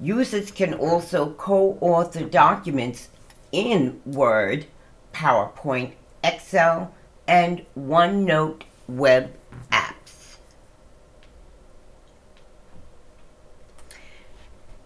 users 0.00 0.50
can 0.50 0.72
also 0.72 1.34
co 1.34 1.76
author 1.82 2.24
documents 2.24 3.10
in 3.52 4.00
Word, 4.06 4.64
PowerPoint, 5.12 5.92
Excel, 6.22 6.94
and 7.28 7.66
OneNote 7.76 8.62
web 8.88 9.30
apps. 9.70 9.94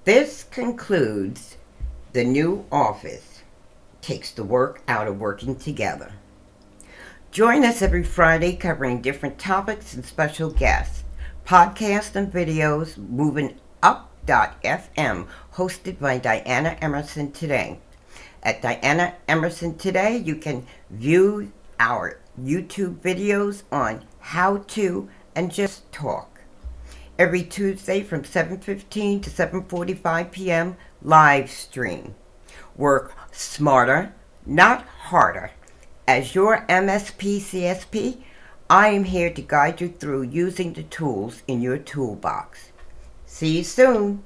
This 0.08 0.44
concludes 0.44 1.58
the 2.14 2.24
new 2.24 2.64
office 2.72 3.42
takes 4.00 4.30
the 4.30 4.42
work 4.42 4.80
out 4.88 5.06
of 5.06 5.20
working 5.20 5.54
together. 5.54 6.12
Join 7.30 7.62
us 7.62 7.82
every 7.82 8.04
Friday 8.04 8.56
covering 8.56 9.02
different 9.02 9.38
topics 9.38 9.92
and 9.92 10.02
special 10.02 10.48
guests, 10.48 11.04
podcasts 11.44 12.16
and 12.16 12.32
videos, 12.32 12.96
moving 12.96 13.60
up.fm, 13.82 15.26
hosted 15.52 15.98
by 16.00 16.16
Diana 16.16 16.78
Emerson 16.80 17.30
today. 17.30 17.78
At 18.42 18.62
Diana 18.62 19.14
Emerson 19.28 19.76
Today, 19.76 20.16
you 20.16 20.36
can 20.36 20.66
view 20.88 21.52
our 21.78 22.18
YouTube 22.40 22.96
videos 23.00 23.62
on 23.70 24.06
how 24.20 24.64
to 24.68 25.10
and 25.34 25.52
just 25.52 25.92
talk. 25.92 26.37
Every 27.18 27.42
Tuesday 27.42 28.02
from 28.02 28.22
7:15 28.22 29.22
to 29.22 29.30
7:45 29.30 30.30
p.m. 30.30 30.76
live 31.02 31.50
stream. 31.50 32.14
Work 32.76 33.12
smarter, 33.32 34.14
not 34.46 34.86
harder. 35.10 35.50
As 36.06 36.36
your 36.36 36.64
MSP 36.68 37.40
CSP, 37.40 38.22
I 38.70 38.88
am 38.90 39.02
here 39.02 39.30
to 39.30 39.42
guide 39.42 39.80
you 39.80 39.88
through 39.88 40.22
using 40.22 40.74
the 40.74 40.84
tools 40.84 41.42
in 41.48 41.60
your 41.60 41.78
toolbox. 41.78 42.70
See 43.26 43.58
you 43.58 43.64
soon. 43.64 44.22